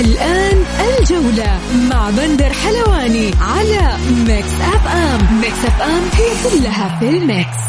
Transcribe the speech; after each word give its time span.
الآن 0.00 0.64
الجولة 0.98 1.58
مع 1.90 2.10
بندر 2.10 2.52
حلواني 2.52 3.30
على 3.40 3.96
Mix 4.26 4.60
FM 4.60 5.40
Mix 5.40 5.64
FM 5.64 6.02
هي 6.12 6.50
كلها 6.50 6.98
في 7.00 7.08
ال 7.08 7.20
mix. 7.20 7.66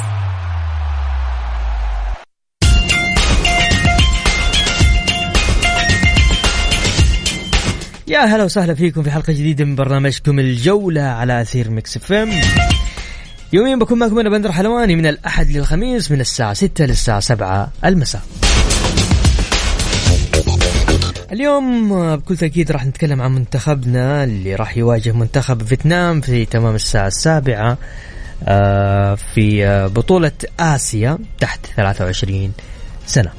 يا 8.08 8.20
هلا 8.20 8.44
وسهلا 8.44 8.74
فيكم 8.74 9.04
في 9.04 9.12
حلقة 9.12 9.34
جديدة 9.34 9.66
من 9.66 9.76
برنامجكم 9.76 10.40
الجولة 10.40 11.02
على 11.02 11.42
أثير 11.42 11.70
Mix 11.70 11.98
FM 11.98 12.30
يوميا 13.54 13.76
بكون 13.76 14.00
معكم 14.00 14.20
أنا 14.20 14.30
بندر 14.30 14.52
حلواني 14.52 14.96
من 14.96 15.06
الأحد 15.06 15.50
للخميس 15.50 16.12
من 16.12 16.22
الساعة 16.22 16.54
6 16.54 16.86
للساعة 16.86 17.20
7 17.20 17.72
المساء. 17.86 18.22
اليوم 21.32 22.16
بكل 22.16 22.38
تأكيد 22.38 22.72
راح 22.72 22.86
نتكلم 22.86 23.22
عن 23.22 23.32
منتخبنا 23.36 24.24
اللي 24.24 24.56
راح 24.56 24.78
يواجه 24.78 25.12
منتخب 25.12 25.64
فيتنام 25.64 26.22
في 26.22 26.46
تمام 26.46 26.76
الساعة 26.76 27.08
السابعة 27.08 27.78
آه، 28.44 29.16
في 29.16 29.66
آه، 29.66 29.88
بطولة 29.88 30.32
آسيا 30.60 31.18
تحت 31.40 31.60
23 31.76 32.52
سنة. 33.06 33.32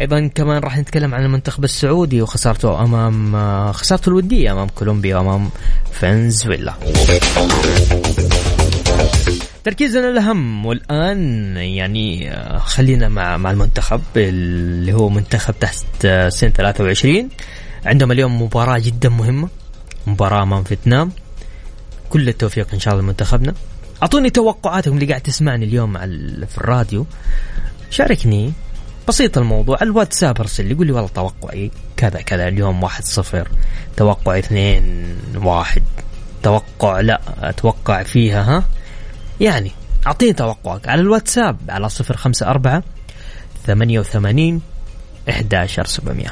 أيضا 0.00 0.26
كمان 0.26 0.62
راح 0.62 0.78
نتكلم 0.78 1.14
عن 1.14 1.24
المنتخب 1.24 1.64
السعودي 1.64 2.22
وخسارته 2.22 2.82
أمام 2.82 3.36
آه، 3.36 3.72
خسارته 3.72 4.08
الودية 4.08 4.52
أمام 4.52 4.68
كولومبيا 4.68 5.16
وأمام 5.16 5.50
فنزويلا. 5.92 6.74
تركيزنا 9.64 10.08
الأهم 10.08 10.66
والآن 10.66 11.56
يعني 11.56 12.30
آه، 12.32 12.58
خلينا 12.58 13.08
مع 13.08 13.36
مع 13.36 13.50
المنتخب 13.50 14.00
اللي 14.16 14.92
هو 14.92 15.08
منتخب 15.08 15.54
تحت 15.60 16.04
آه، 16.04 16.28
سن 16.28 16.48
23 16.48 17.28
عندهم 17.86 18.12
اليوم 18.12 18.42
مباراة 18.42 18.78
جدا 18.78 19.08
مهمة 19.08 19.48
مباراة 20.06 20.42
امام 20.42 20.64
فيتنام. 20.64 21.12
كل 22.10 22.28
التوفيق 22.28 22.68
إن 22.74 22.80
شاء 22.80 22.94
الله 22.94 23.04
لمنتخبنا. 23.04 23.54
أعطوني 24.02 24.30
توقعاتكم 24.30 24.94
اللي 24.94 25.06
قاعد 25.06 25.20
تسمعني 25.20 25.64
اليوم 25.64 25.96
على 25.96 26.46
في 26.46 26.58
الراديو. 26.58 27.06
شاركني 27.90 28.52
بسيط 29.08 29.38
الموضوع. 29.38 29.78
الواتساب 29.82 30.40
أرسل 30.40 30.66
لي 30.66 30.74
قول 30.74 30.86
لي 30.86 30.92
والله 30.92 31.08
توقعي 31.08 31.70
كذا 31.96 32.20
كذا. 32.22 32.48
اليوم 32.48 32.82
واحد 32.82 33.04
صفر 33.04 33.48
توقع 33.96 34.38
اثنين 34.38 35.16
واحد. 35.34 35.82
توقع 36.42 37.00
لا 37.00 37.20
أتوقع 37.40 38.02
فيها 38.02 38.42
ها؟ 38.42 38.64
يعني 39.40 39.70
أعطيني 40.06 40.32
توقعك 40.32 40.88
على 40.88 41.00
الواتساب 41.00 41.56
على 41.68 41.88
صفر 41.88 42.16
خمسة 42.16 42.46
أربعة 42.46 42.82
ثمانية 43.66 44.00
وثمانين 44.00 44.60
إحداشر 45.30 45.84
سبعمية. 45.84 46.30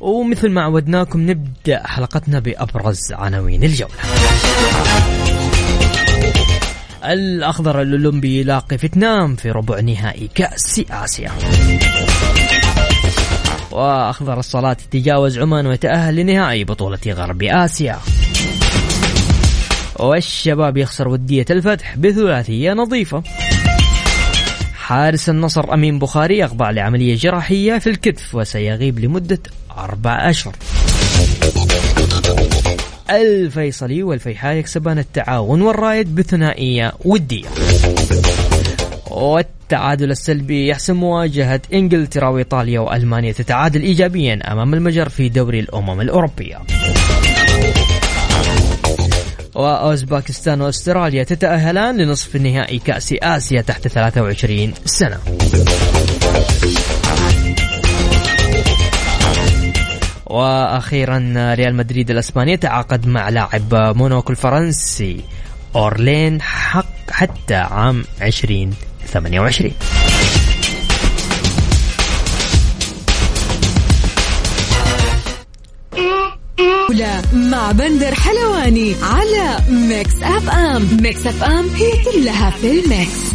ومثل 0.00 0.50
ما 0.50 0.62
عودناكم 0.62 1.30
نبدأ 1.30 1.86
حلقتنا 1.86 2.38
بأبرز 2.38 3.12
عناوين 3.12 3.64
الجولة. 3.64 3.92
الأخضر 7.04 7.82
الأولمبي 7.82 8.40
يلاقي 8.40 8.78
فيتنام 8.78 9.36
في 9.36 9.50
ربع 9.50 9.80
نهائي 9.80 10.30
كأس 10.34 10.82
آسيا. 10.90 11.30
وأخضر 13.70 14.38
الصلاة 14.38 14.76
يتجاوز 14.94 15.38
عمان 15.38 15.66
ويتأهل 15.66 16.16
لنهائي 16.16 16.64
بطولة 16.64 16.98
غرب 17.06 17.42
آسيا. 17.42 17.98
والشباب 19.98 20.76
يخسر 20.76 21.08
ودية 21.08 21.44
الفتح 21.50 21.96
بثلاثية 21.96 22.72
نظيفة. 22.72 23.22
حارس 24.74 25.28
النصر 25.28 25.74
أمين 25.74 25.98
بخاري 25.98 26.38
يخضع 26.38 26.70
لعملية 26.70 27.16
جراحية 27.16 27.78
في 27.78 27.90
الكتف 27.90 28.34
وسيغيب 28.34 28.98
لمدة 28.98 29.40
أربع 29.78 30.30
أشهر. 30.30 30.54
الفيصلي 33.12 34.02
والفيحاء 34.02 34.56
يكسبان 34.56 34.98
التعاون 34.98 35.62
والرايد 35.62 36.14
بثنائية 36.14 36.92
ودية 37.04 37.48
والتعادل 39.10 40.10
السلبي 40.10 40.68
يحسم 40.68 40.96
مواجهة 40.96 41.60
إنجلترا 41.72 42.28
وإيطاليا 42.28 42.80
وألمانيا 42.80 43.32
تتعادل 43.32 43.82
ايجابيا 43.82 44.52
أمام 44.52 44.74
المجر 44.74 45.08
في 45.08 45.28
دوري 45.28 45.60
الأمم 45.60 46.00
الأوروبية. 46.00 46.58
واوزباكستان 49.54 50.60
وأستراليا 50.60 51.24
تتأهلان 51.24 51.96
لنصف 51.96 52.36
نهائي 52.36 52.78
كأس 52.78 53.14
آسيا 53.22 53.60
تحت 53.60 53.88
23 53.88 54.72
سنة. 54.84 55.18
وأخيرا 60.32 61.34
ريال 61.54 61.74
مدريد 61.74 62.10
الأسباني 62.10 62.56
تعاقد 62.56 63.06
مع 63.06 63.28
لاعب 63.28 63.74
موناكو 63.74 64.32
الفرنسي 64.32 65.20
أورلين 65.76 66.42
حق 66.42 67.10
حتى 67.10 67.54
عام 67.54 68.04
2028 68.22 69.72
جولة 76.92 77.22
مع 77.32 77.72
بندر 77.72 78.14
حلواني 78.14 78.94
على 79.02 79.58
Mix 79.68 80.22
FM. 80.22 80.88
Mix 81.02 81.26
FM 81.26 81.68
هي 81.68 82.04
كلها 82.04 82.50
في 82.50 82.70
ال 82.70 82.82
mix. 82.82 83.31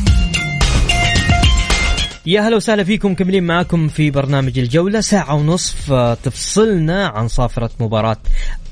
يا 2.28 2.42
هلا 2.42 2.56
وسهلا 2.56 2.84
فيكم 2.84 3.14
كملين 3.14 3.44
معاكم 3.44 3.88
في 3.88 4.12
برنامج 4.12 4.60
الجولة 4.60 5.02
ساعة 5.02 5.36
ونصف 5.36 5.92
آه، 5.92 6.14
تفصلنا 6.14 7.08
عن 7.08 7.28
صافرة 7.28 7.70
مباراة 7.80 8.18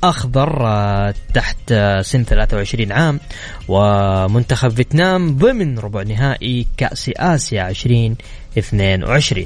أخضر 0.04 0.68
آه، 0.68 1.14
تحت 1.34 1.58
آه، 1.72 2.02
سن 2.02 2.24
23 2.24 2.92
عام 2.92 3.20
ومنتخب 3.68 4.70
فيتنام 4.70 5.38
ضمن 5.38 5.80
ربع 5.80 6.04
نهائي 6.04 6.68
كأس 6.78 7.12
آسيا 7.18 7.70
2022 7.70 9.46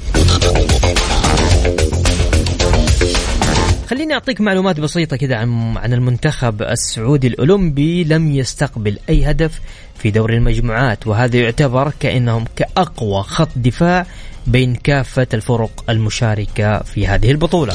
خليني 3.89 4.13
أعطيك 4.13 4.41
معلومات 4.41 4.79
بسيطة 4.79 5.17
كده 5.17 5.37
عن 5.37 5.77
عن 5.77 5.93
المنتخب 5.93 6.61
السعودي 6.61 7.27
الأولمبي 7.27 8.03
لم 8.03 8.31
يستقبل 8.31 8.97
أي 9.09 9.31
هدف 9.31 9.61
في 9.95 10.11
دوري 10.11 10.37
المجموعات 10.37 11.07
وهذا 11.07 11.37
يعتبر 11.37 11.93
كأنهم 11.99 12.45
كأقوى 12.55 13.23
خط 13.23 13.49
دفاع 13.55 14.05
بين 14.47 14.75
كافة 14.75 15.27
الفرق 15.33 15.83
المشاركة 15.89 16.79
في 16.79 17.07
هذه 17.07 17.31
البطولة. 17.31 17.73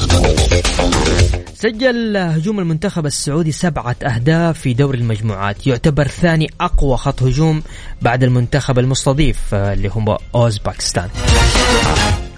سجل 1.53 2.17
هجوم 2.17 2.59
المنتخب 2.59 3.05
السعودي 3.05 3.51
سبعة 3.51 3.95
أهداف 4.03 4.59
في 4.59 4.73
دوري 4.73 4.97
المجموعات 4.97 5.67
يعتبر 5.67 6.07
ثاني 6.07 6.51
أقوى 6.61 6.97
خط 6.97 7.23
هجوم 7.23 7.63
بعد 8.01 8.23
المنتخب 8.23 8.79
المستضيف 8.79 9.53
آه، 9.53 9.73
اللي 9.73 9.89
هو 9.89 10.17
أوزباكستان. 10.35 11.09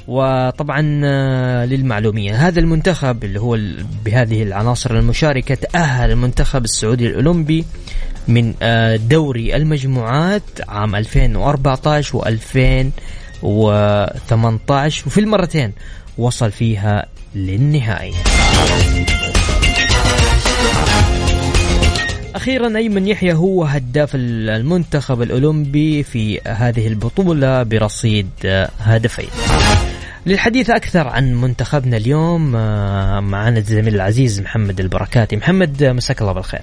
وطبعا 0.07 1.01
آه، 1.03 1.65
للمعلومية. 1.65 2.47
هذا 2.47 2.59
المنتخب 2.59 3.23
اللي 3.23 3.39
هو 3.39 3.57
بهذه 4.05 4.43
العناصر 4.43 4.97
المشاركة 4.97 5.55
تأهل 5.55 6.11
المنتخب 6.11 6.63
السعودي 6.63 7.07
الأولمبي 7.07 7.65
من 8.27 8.53
آه، 8.61 8.95
دوري 8.95 9.55
المجموعات 9.55 10.43
عام 10.67 10.95
2014 10.95 12.19
و2018 12.19 15.07
وفي 15.07 15.19
المرتين 15.19 15.73
وصل 16.17 16.51
فيها 16.51 17.05
للنهائي. 17.35 18.13
أخيرا 22.35 22.77
أيمن 22.77 23.07
يحيى 23.07 23.33
هو 23.33 23.63
هداف 23.63 24.11
المنتخب 24.15 25.21
الأولمبي 25.21 26.03
في 26.03 26.39
هذه 26.47 26.87
البطولة 26.87 27.63
برصيد 27.63 28.29
آه، 28.45 28.69
هدفين. 28.79 29.29
للحديث 30.27 30.69
أكثر 30.69 31.07
عن 31.07 31.33
منتخبنا 31.33 31.97
اليوم 31.97 32.55
آه، 32.55 33.19
معنا 33.19 33.57
الزميل 33.57 33.95
العزيز 33.95 34.41
محمد 34.41 34.79
البركاتي 34.79 35.35
محمد 35.35 35.83
آه، 35.83 35.91
مساك 35.91 36.21
الله 36.21 36.33
بالخير 36.33 36.61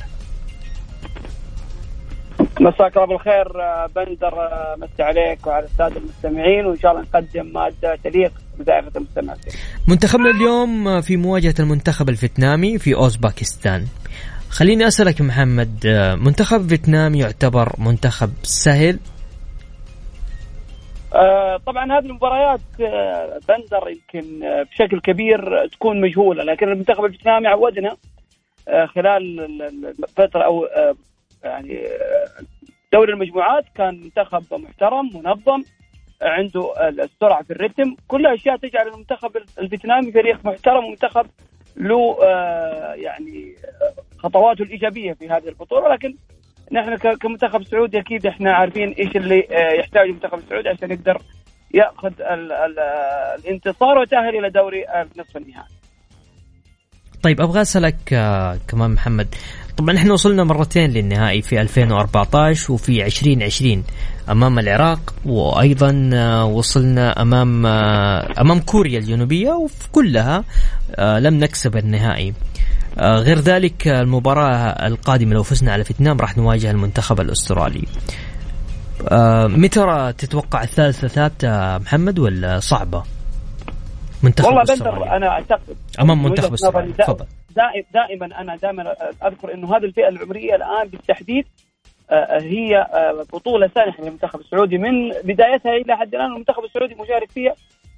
مساك 2.61 2.97
الله 2.97 3.07
بالخير 3.07 3.63
آه، 3.63 3.87
بندر 3.97 4.35
مسي 4.79 5.03
عليك 5.03 5.47
وعلى 5.47 5.65
الساده 5.65 5.97
المستمعين 5.97 6.67
وإن 6.67 6.79
شاء 6.79 6.93
الله 6.93 7.03
نقدم 7.03 7.53
مادة 7.53 7.99
تليق 8.05 8.33
بدائره 8.59 8.93
المستمعين. 8.97 9.39
منتخبنا 9.89 10.31
اليوم 10.31 11.01
في 11.01 11.17
مواجهة 11.17 11.55
المنتخب 11.61 12.09
الفيتنامي 12.09 12.79
في 12.79 12.95
أوزباكستان. 12.95 13.87
خليني 14.51 14.87
أسألك 14.87 15.21
محمد 15.21 15.87
منتخب 16.21 16.69
فيتنام 16.69 17.15
يعتبر 17.15 17.73
منتخب 17.79 18.31
سهل 18.43 18.99
طبعا 21.67 21.99
هذه 21.99 22.07
المباريات 22.07 22.61
آه، 22.81 23.41
بندر 23.49 23.89
يمكن 23.89 24.45
آه، 24.45 24.63
بشكل 24.63 25.01
كبير 25.01 25.67
تكون 25.67 26.01
مجهولة 26.01 26.45
لكن 26.45 26.69
المنتخب 26.69 27.05
الفيتنامي 27.05 27.47
عودنا 27.47 27.97
خلال 28.85 29.41
الفترة 30.05 30.43
أو 30.43 30.69
يعني 31.45 31.89
دوري 32.93 33.13
المجموعات 33.13 33.65
كان 33.75 34.01
منتخب 34.01 34.55
محترم 34.55 35.11
منظم 35.15 35.63
عنده 36.23 36.89
السرعة 36.89 37.43
في 37.43 37.51
الرتم 37.51 37.97
كلها 38.09 38.35
أشياء 38.35 38.57
تجعل 38.57 38.89
المنتخب 38.89 39.37
الفيتنامي 39.59 40.13
فريق 40.13 40.45
محترم 40.45 40.85
ومنتخب 40.85 41.27
له 41.77 42.17
يعني 42.95 43.55
خطواته 44.19 44.63
الإيجابية 44.63 45.13
في 45.13 45.29
هذه 45.29 45.49
البطولة 45.49 45.89
لكن 45.89 46.15
نحن 46.73 46.97
كمنتخب 46.97 47.65
سعودي 47.65 47.99
أكيد 47.99 48.27
إحنا 48.27 48.53
عارفين 48.53 48.89
إيش 48.93 49.17
اللي 49.17 49.39
آه، 49.51 49.81
يحتاجه 49.81 50.05
المنتخب 50.05 50.39
السعودي 50.39 50.69
عشان 50.69 50.91
يقدر 50.91 51.19
يأخذ 51.75 52.13
ال 52.21 52.53
ال 52.53 52.79
الانتصار 53.39 53.99
ويتأهل 53.99 54.39
إلى 54.39 54.51
دوري 54.51 54.85
نصف 55.19 55.37
النهائي. 55.37 55.85
طيب 57.25 57.41
أبغى 57.41 57.63
أسألك 57.63 58.13
آه، 58.13 58.59
كمان 58.69 58.91
محمد 58.91 59.35
طبعا 59.77 59.97
إحنا 59.97 60.13
وصلنا 60.13 60.45
مرتين 60.45 60.91
للنهائي 60.91 61.43
في 61.43 61.61
2014 61.61 62.73
وفي 62.73 63.07
2020 63.07 63.85
أمام 64.31 64.59
العراق 64.59 65.15
وأيضا 65.27 66.11
آه، 66.15 66.45
وصلنا 66.45 67.23
أمام 67.23 67.67
أمام 68.41 68.61
كوريا 68.61 68.99
الجنوبية 68.99 69.53
وفي 69.53 69.89
كلها 69.93 70.45
لم 70.99 71.35
نكسب 71.35 71.77
النهائي 71.77 72.29
آه، 72.29 72.35
غير 72.99 73.39
ذلك 73.39 73.89
المباراة 73.89 74.87
القادمة 74.87 75.35
لو 75.35 75.43
فزنا 75.43 75.73
على 75.73 75.85
فيتنام 75.85 76.21
راح 76.21 76.37
نواجه 76.37 76.71
المنتخب 76.71 77.21
الأسترالي. 77.21 77.85
آه، 79.09 79.47
متى 79.47 80.13
تتوقع 80.19 80.63
الثالثة 80.63 81.09
ثابتة 81.09 81.79
محمد 81.79 82.19
ولا 82.19 82.61
صعبة؟ 82.61 83.03
منتخب 84.23 84.47
والله 84.47 84.63
بندر 84.63 85.17
أنا 85.17 85.29
أعتقد 85.29 85.77
أمام 86.01 86.23
منتخب 86.23 86.53
استرالي 86.53 86.93
تفضل. 86.93 87.27
دائما 87.95 88.41
أنا 88.41 88.57
دائما 88.57 88.93
أذكر 89.27 89.55
إنه 89.55 89.77
هذه 89.77 89.85
الفئة 89.85 90.09
العمرية 90.09 90.55
الآن 90.55 90.89
بالتحديد 90.89 91.45
آه، 92.11 92.39
هي 92.41 92.87
بطولة 93.33 93.71
سانحه 93.75 94.03
للمنتخب 94.03 94.41
السعودي 94.41 94.79
من 94.79 95.11
بدايتها 95.11 95.73
إلى 95.73 95.97
حد 95.97 96.15
الآن 96.15 96.27
المنتخب 96.27 96.65
السعودي 96.65 96.95
مشارك 96.95 97.31
فيها 97.31 97.55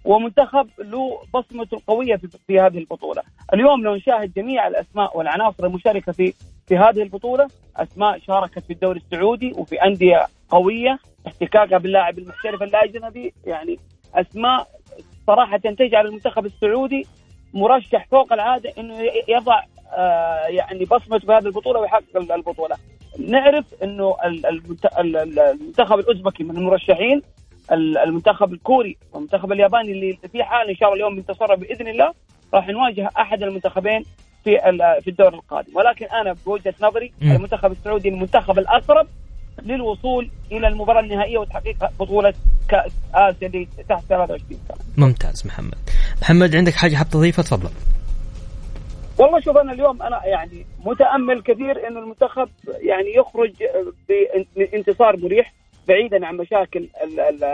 ومنتخب 0.06 0.69
له 0.79 1.19
بصمته 1.35 1.75
القوية 1.75 2.17
في, 2.17 2.29
في 2.47 2.61
هذه 2.61 2.79
البطولة، 2.79 3.23
اليوم 3.55 3.82
لو 3.82 3.94
نشاهد 3.94 4.32
جميع 4.32 4.67
الأسماء 4.67 5.19
والعناصر 5.19 5.67
المشاركة 5.67 6.12
في 6.12 6.32
في 6.67 6.76
هذه 6.76 7.03
البطولة، 7.03 7.49
أسماء 7.76 8.19
شاركت 8.19 8.58
في 8.58 8.73
الدوري 8.73 9.00
السعودي 9.00 9.53
وفي 9.58 9.82
أندية 9.85 10.26
قوية 10.49 10.99
احتكاكها 11.26 11.79
باللاعب 11.79 12.19
المحترف 12.19 12.62
الاجنبي 12.62 13.32
يعني 13.47 13.79
أسماء 14.14 14.67
صراحة 15.26 15.58
تجعل 15.58 16.06
المنتخب 16.06 16.47
السعودي 16.47 17.06
مرشح 17.55 18.06
فوق 18.11 18.32
العادة 18.32 18.73
إنه 18.79 18.94
يضع 19.29 19.62
آه 19.97 20.47
يعني 20.47 20.85
بصمته 20.85 21.26
في 21.26 21.32
هذه 21.32 21.47
البطولة 21.47 21.81
ويحقق 21.81 22.17
البطولة. 22.17 22.76
نعرف 23.19 23.64
إنه 23.82 24.17
المنتخب 24.99 25.99
الأوزبكي 25.99 26.44
من 26.44 26.56
المرشحين 26.56 27.23
المنتخب 27.72 28.52
الكوري 28.52 28.96
والمنتخب 29.12 29.52
الياباني 29.52 29.92
اللي 29.92 30.18
في 30.32 30.44
حال 30.44 30.68
إن 30.68 30.76
شاء 30.76 30.88
الله 30.88 30.96
اليوم 30.96 31.14
بانتصاره 31.14 31.54
بإذن 31.54 31.88
الله 31.88 32.14
راح 32.54 32.68
نواجه 32.68 33.10
أحد 33.16 33.42
المنتخبين 33.42 34.04
في 34.44 34.58
في 35.04 35.10
الدور 35.10 35.34
القادم 35.34 35.76
ولكن 35.76 36.06
أنا 36.06 36.36
بوجهة 36.46 36.74
نظري 36.80 37.12
م. 37.22 37.32
المنتخب 37.32 37.72
السعودي 37.72 38.08
المنتخب 38.08 38.58
الأقرب 38.58 39.06
للوصول 39.62 40.30
إلى 40.52 40.68
المباراة 40.68 41.00
النهائية 41.00 41.38
وتحقيق 41.38 41.76
بطولة 42.00 42.34
كأس 42.68 42.92
آسيا 43.14 43.46
اللي 43.48 43.68
تحت 43.88 44.04
23 44.08 44.58
سنة. 44.68 45.06
ممتاز 45.06 45.46
محمد. 45.46 45.78
محمد 46.22 46.56
عندك 46.56 46.72
حاجة 46.72 46.96
حاب 46.96 47.08
تضيفها 47.08 47.42
تفضل. 47.42 47.70
والله 49.18 49.40
شوف 49.40 49.56
أنا 49.56 49.72
اليوم 49.72 50.02
أنا 50.02 50.26
يعني 50.26 50.66
متأمل 50.84 51.42
كثير 51.42 51.88
إنه 51.88 52.00
المنتخب 52.00 52.48
يعني 52.80 53.14
يخرج 53.16 53.52
بانتصار 54.56 55.16
مريح 55.16 55.52
بعيدا 55.88 56.27
عن 56.27 56.37
مشاكل 56.37 56.88
ال 57.05 57.21
ال 57.21 57.44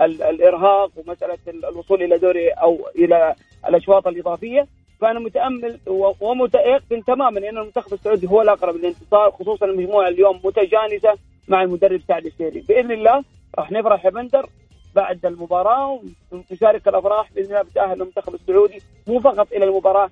ال 0.00 0.22
الإرهاق 0.22 0.90
ومسألة 0.96 1.38
الوصول 1.48 2.02
إلى 2.02 2.18
دوري 2.18 2.48
أو 2.50 2.78
إلى 2.98 3.34
الأشواط 3.68 4.06
الإضافية 4.06 4.66
فأنا 5.00 5.20
متأمل 5.20 5.78
ومتيقن 6.20 7.04
تماما 7.06 7.38
إن 7.38 7.58
المنتخب 7.58 7.92
السعودي 7.92 8.26
هو 8.26 8.42
الأقرب 8.42 8.76
للانتصار 8.76 9.30
خصوصا 9.30 9.66
المجموعة 9.66 10.08
اليوم 10.08 10.40
متجانسة 10.44 11.14
مع 11.48 11.62
المدرب 11.62 12.00
سعد 12.08 12.26
الشيري 12.26 12.60
بإذن 12.68 12.92
الله 12.92 13.24
راح 13.58 13.72
نفرح 13.72 14.04
يا 14.04 14.10
بندر 14.10 14.46
بعد 14.94 15.26
المباراة 15.26 16.00
ونشارك 16.32 16.88
الأفراح 16.88 17.32
بإذن 17.32 17.46
الله 17.50 17.62
بتأهل 17.62 18.02
المنتخب 18.02 18.34
السعودي 18.34 18.82
مو 19.06 19.20
فقط 19.20 19.52
إلى 19.52 19.64
المباراة 19.64 20.10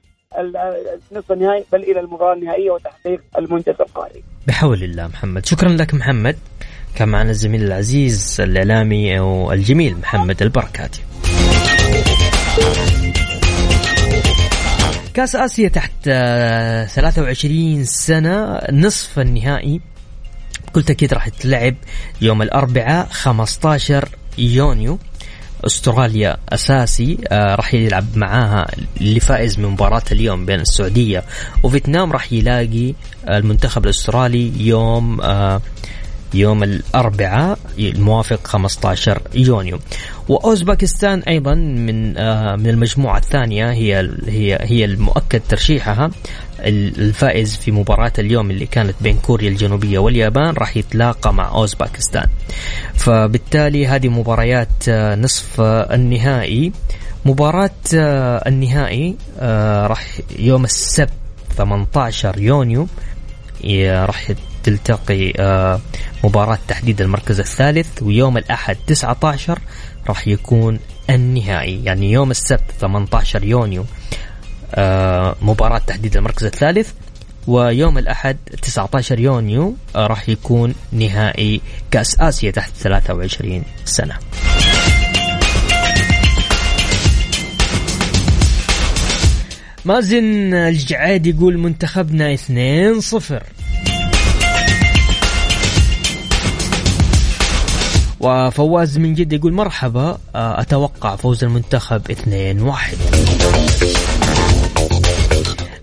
نصف 1.13 1.33
النهائي 1.33 1.65
بل 1.73 1.83
إلى 1.83 2.01
المباراة 2.01 2.35
النهائية 2.35 2.71
وتحقيق 2.71 3.21
المنجز 3.39 3.75
القاري. 3.81 4.23
بحول 4.49 4.83
الله 4.83 5.09
محمد، 5.09 5.47
شكرا 5.47 5.69
لك 5.69 5.95
محمد. 5.95 6.37
كان 6.99 7.09
معنا 7.09 7.31
الزميل 7.31 7.63
العزيز 7.63 8.37
الإعلامي 8.41 9.21
والجميل 9.21 9.97
محمد 9.97 10.43
البركاتي. 10.43 11.01
كأس 15.15 15.37
آسيا 15.37 15.69
تحت 15.69 15.93
23 16.05 17.85
سنة 17.85 18.61
نصف 18.73 19.19
النهائي. 19.19 19.81
بكل 20.69 20.83
تأكيد 20.83 21.15
راح 21.15 21.29
تلعب 21.29 21.75
يوم 22.21 22.43
الأربعاء 22.43 23.09
15 23.09 24.09
يونيو. 24.39 24.99
أستراليا 25.65 26.37
أساسي 26.49 27.19
آه 27.29 27.55
راح 27.55 27.75
يلعب 27.75 28.17
معاها 28.17 28.67
اللي 29.01 29.21
فائز 29.21 29.59
من 29.59 29.69
مباراة 29.69 30.03
اليوم 30.13 30.47
بين 30.47 30.61
السعودية 30.61 31.25
وفيتنام. 31.63 32.13
راح 32.13 32.33
يلاقي 32.33 32.95
المنتخب 33.29 33.85
الأسترالي 33.85 34.67
يوم 34.67 35.21
آه 35.21 35.61
يوم 36.35 36.63
الأربعاء 36.63 37.59
الموافق 37.79 38.47
15 38.47 39.23
يونيو. 39.35 39.79
وأوزباكستان 40.29 41.21
أيضا 41.21 41.55
من 41.55 42.19
آه، 42.19 42.57
من 42.57 42.67
المجموعة 42.67 43.19
الثانية 43.19 43.71
هي 43.73 44.11
هي 44.27 44.59
هي 44.61 44.85
المؤكد 44.85 45.41
ترشيحها. 45.49 46.11
الفائز 46.61 47.57
في 47.57 47.71
مباراة 47.71 48.13
اليوم 48.19 48.51
اللي 48.51 48.67
كانت 48.67 48.95
بين 49.01 49.17
كوريا 49.19 49.49
الجنوبية 49.49 49.99
واليابان 49.99 50.55
راح 50.55 50.77
يتلاقى 50.77 51.35
مع 51.35 51.49
أوزباكستان 51.55 52.27
فبالتالي 52.95 53.87
هذه 53.87 54.09
مباريات 54.09 54.89
آه، 54.89 55.15
نصف 55.15 55.61
النهائي. 55.61 56.73
مباراة 57.25 57.71
آه، 57.95 58.49
النهائي 58.49 59.17
راح 59.87 60.07
يوم 60.39 60.65
السبت 60.65 61.13
18 61.57 62.39
يونيو 62.39 62.87
راح 63.85 64.33
تلتقي 64.69 65.33
آه، 65.39 65.81
مباراة 66.25 66.59
تحديد 66.69 67.01
المركز 67.01 67.41
الثالث 67.41 68.03
ويوم 68.03 68.37
الأحد 68.37 68.77
19 68.87 69.59
راح 70.09 70.29
يكون 70.29 70.79
النهائي. 71.11 71.85
يعني 71.85 72.13
يوم 72.13 72.31
السبت 72.31 72.71
18 72.81 73.45
يونيو 73.45 73.85
آه، 74.75 75.37
مباراة 75.43 75.79
تحديد 75.79 76.17
المركز 76.17 76.45
الثالث 76.45 76.91
ويوم 77.47 77.99
الأحد 77.99 78.37
19 78.63 79.21
يونيو 79.21 79.75
آه، 79.97 80.07
راح 80.07 80.29
يكون 80.29 80.75
نهائي 80.93 81.61
كأس 81.91 82.21
آسيا 82.21 82.51
تحت 82.51 82.73
23 82.77 83.63
سنة. 83.85 84.15
مازن 89.85 90.55
الجعاد 90.55 91.27
يقول 91.27 91.59
منتخبنا 91.59 92.37
2-0 92.37 93.43
وفواز 98.21 98.99
من 98.99 99.15
جدة 99.15 99.37
يقول 99.37 99.53
مرحبا 99.53 100.19
آه، 100.35 100.61
أتوقع 100.61 101.17
فوز 101.17 101.45
المنتخب 101.45 102.03
2-1 102.11 102.13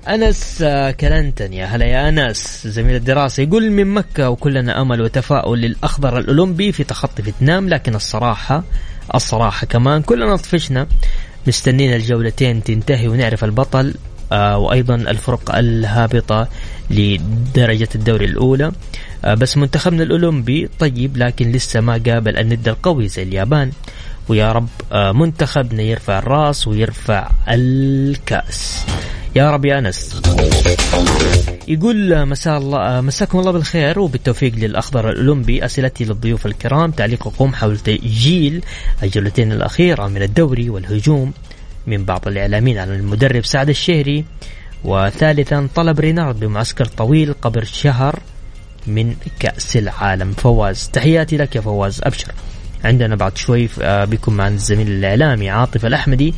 أنس 0.10 0.62
آه، 0.62 0.92
كلنتن 0.92 1.54
يا 1.54 1.66
هلا 1.66 1.86
يا 1.86 2.10
أنس 2.10 2.68
زميل 2.68 2.96
الدراسة. 2.96 3.44
يقول 3.44 3.72
من 3.72 3.88
مكة 3.94 4.30
وكلنا 4.30 4.82
أمل 4.82 5.02
وتفاؤل 5.02 5.60
للأخضر 5.62 6.18
الأولمبي 6.18 6.72
في 6.72 6.84
تخطي 6.84 7.24
فيتنام 7.24 7.70
لكن 7.70 7.96
الصراحة 7.96 8.64
الصراحة 9.16 9.68
كمان 9.68 10.02
كلنا 10.02 10.36
طفشنا 10.36 10.88
مستنين 11.48 11.94
الجولتين 11.94 12.64
تنتهي 12.64 13.08
ونعرف 13.08 13.44
البطل 13.44 13.94
آه 14.32 14.58
وأيضا 14.58 14.96
الفرق 14.96 15.56
الهابطة 15.56 16.48
لدرجة 16.90 17.90
الدوري 17.96 18.26
الأولى. 18.26 18.66
آه 18.66 18.72
بس 19.34 19.58
منتخبنا 19.58 20.04
الأولمبي 20.04 20.70
طيب 20.80 21.18
لكن 21.18 21.52
لسه 21.52 21.82
ما 21.82 22.02
قابل 22.08 22.38
الند 22.38 22.68
القوي 22.68 23.08
زي 23.08 23.24
اليابان. 23.24 23.72
ويا 24.30 24.52
رب 24.52 24.68
آه 24.92 25.12
منتخبنا 25.12 25.82
يرفع 25.82 26.20
الراس 26.20 26.68
ويرفع 26.68 27.32
الكأس. 27.50 28.86
يا 29.36 29.52
رب 29.52 29.66
يا 29.66 29.80
أنس. 29.80 30.22
يقول 31.68 32.26
مساء 32.26 32.58
الله 32.58 33.02
مساكم 33.02 33.40
الله 33.40 33.52
بالخير 33.52 34.00
وبالتوفيق 34.00 34.56
للأخضر 34.56 35.10
الأولمبي. 35.10 35.66
أسئلتي 35.66 36.06
للضيوف 36.06 36.46
الكرام 36.46 36.92
تعليقكم 36.92 37.54
حول 37.54 37.78
تأجيل 37.78 38.64
الجولتين 39.04 39.52
الأخيرة 39.52 40.08
من 40.08 40.22
الدوري 40.22 40.70
والهجوم 40.70 41.34
من 41.88 42.06
بعض 42.06 42.28
الإعلاميين 42.28 42.78
على 42.78 42.96
المدرب 42.96 43.46
سعد 43.46 43.70
الشهري. 43.70 44.26
وثالثا 44.84 45.68
طلب 45.76 46.00
رينارد 46.00 46.40
بمعسكر 46.40 46.86
طويل 46.86 47.34
قبل 47.34 47.68
شهر 47.68 48.20
من 48.88 49.16
كأس 49.40 49.78
العالم. 49.78 50.32
فواز 50.32 50.90
تحياتي 50.94 51.38
لك 51.38 51.56
يا 51.56 51.62
فواز 51.62 52.02
أبشر. 52.04 52.32
عندنا 52.84 53.16
بعد 53.16 53.38
شوي 53.38 53.70
آه، 53.82 54.06
بيكون 54.06 54.34
معنا 54.38 54.56
الزميل 54.56 54.88
الإعلامي 54.88 55.50
عاطف 55.50 55.86
الأحمدي. 55.86 56.34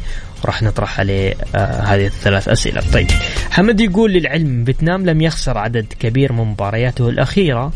راح 0.46 0.64
نطرح 0.64 1.00
عليه 1.00 1.34
آه 1.56 1.82
هذه 1.82 2.06
الثلاث 2.06 2.48
أسئلة. 2.48 2.82
طيب 2.94 3.08
حمد 3.52 3.80
يقول 3.82 4.14
للعلم 4.14 4.66
فيتنام 4.66 5.06
لم 5.06 5.22
يخسر 5.22 5.58
عدد 5.58 5.86
كبير 6.00 6.34
من 6.34 6.44
مبارياته 6.44 7.10
الأخيرة 7.10 7.72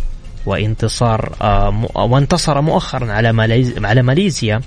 وانتصار 0.46 1.36
آه 1.42 1.88
وانتصر 1.96 2.62
مؤخرا 2.62 3.12
على 3.12 3.28
على 3.84 4.02
ماليزيا 4.02 4.62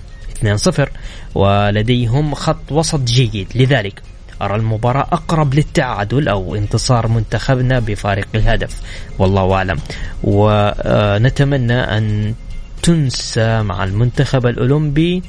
2-0 0.45 0.89
ولديهم 1.35 2.35
خط 2.35 2.73
وسط 2.73 3.01
جيد. 3.01 3.49
لذلك 3.55 4.03
أرى 4.45 4.57
المباراة 4.57 5.07
أقرب 5.13 5.55
للتعادل 5.55 6.29
أو 6.29 6.55
انتصار 6.55 7.09
منتخبنا 7.09 7.79
بفارق 7.81 8.27
الهدف 8.35 8.81
والله 9.19 9.55
أعلم. 9.55 9.79
ونتمنى 10.25 11.81
أن 11.99 12.35
تنسى 12.83 13.63
مع 13.63 13.85
المنتخب 13.85 14.47
الأولمبي 14.47 15.23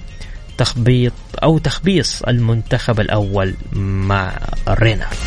تخبيط 0.57 1.13
أو 1.43 1.57
تخبيص 1.57 2.21
المنتخب 2.21 2.99
الأول 2.99 3.53
مع 3.73 4.31
رينارد 4.69 5.17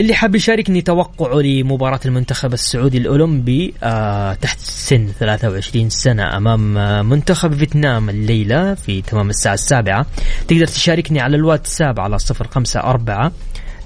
اللي 0.00 0.14
حاب 0.14 0.34
يشاركني 0.34 0.82
توقعه 0.82 1.40
لمباراة 1.40 2.00
المنتخب 2.06 2.52
السعودي 2.52 2.98
الأولمبي 2.98 3.74
آه 3.82 4.34
تحت 4.34 4.58
سن 4.60 5.08
23 5.20 5.90
سنة 5.90 6.36
أمام 6.36 6.78
آه 6.78 7.02
منتخب 7.02 7.54
فيتنام 7.54 8.10
الليلة 8.10 8.74
في 8.74 9.02
تمام 9.02 9.30
الساعة 9.30 9.54
السابعة. 9.54 10.06
تقدر 10.48 10.66
تشاركني 10.66 11.20
على 11.20 11.36
الواتساب 11.36 12.00
على 12.00 12.16
054 12.30 13.30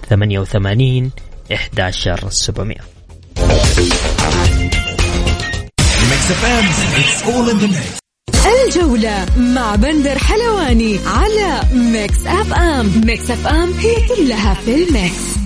88 0.08 1.10
11700 1.52 2.76
الجولة 8.66 9.26
مع 9.36 9.74
بندر 9.76 10.18
حلواني 10.18 10.98
على 11.06 11.60
Mix 11.74 12.26
FM 12.26 13.02
Mix 13.06 13.30
FM 13.30 13.72
هي 13.72 13.94
كلها 14.08 14.54
في 14.54 14.74
ال 14.74 14.88
mix. 14.88 15.43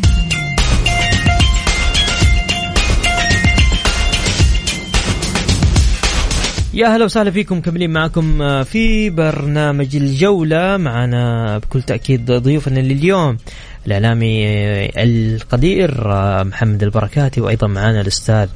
يا 6.79 6.87
أهلا 6.87 7.05
وسهلا 7.05 7.31
فيكم 7.31 7.61
كملين 7.61 7.91
معكم 7.91 8.43
آه، 8.43 8.63
في 8.63 9.11
برنامج 9.11 9.97
الجولة 9.97 10.77
معنا 10.77 11.59
بكل 11.59 11.83
تأكيد 11.83 12.33
ضيوفنا 12.33 12.81
لليوم. 12.81 13.39
الإعلامي 13.87 14.47
آه، 14.47 14.91
القدير 14.97 16.13
آه، 16.13 16.43
محمد 16.43 16.83
البركاتي 16.83 17.41
وأيضا 17.41 17.67
معنا 17.67 18.01
الأستاذ 18.01 18.49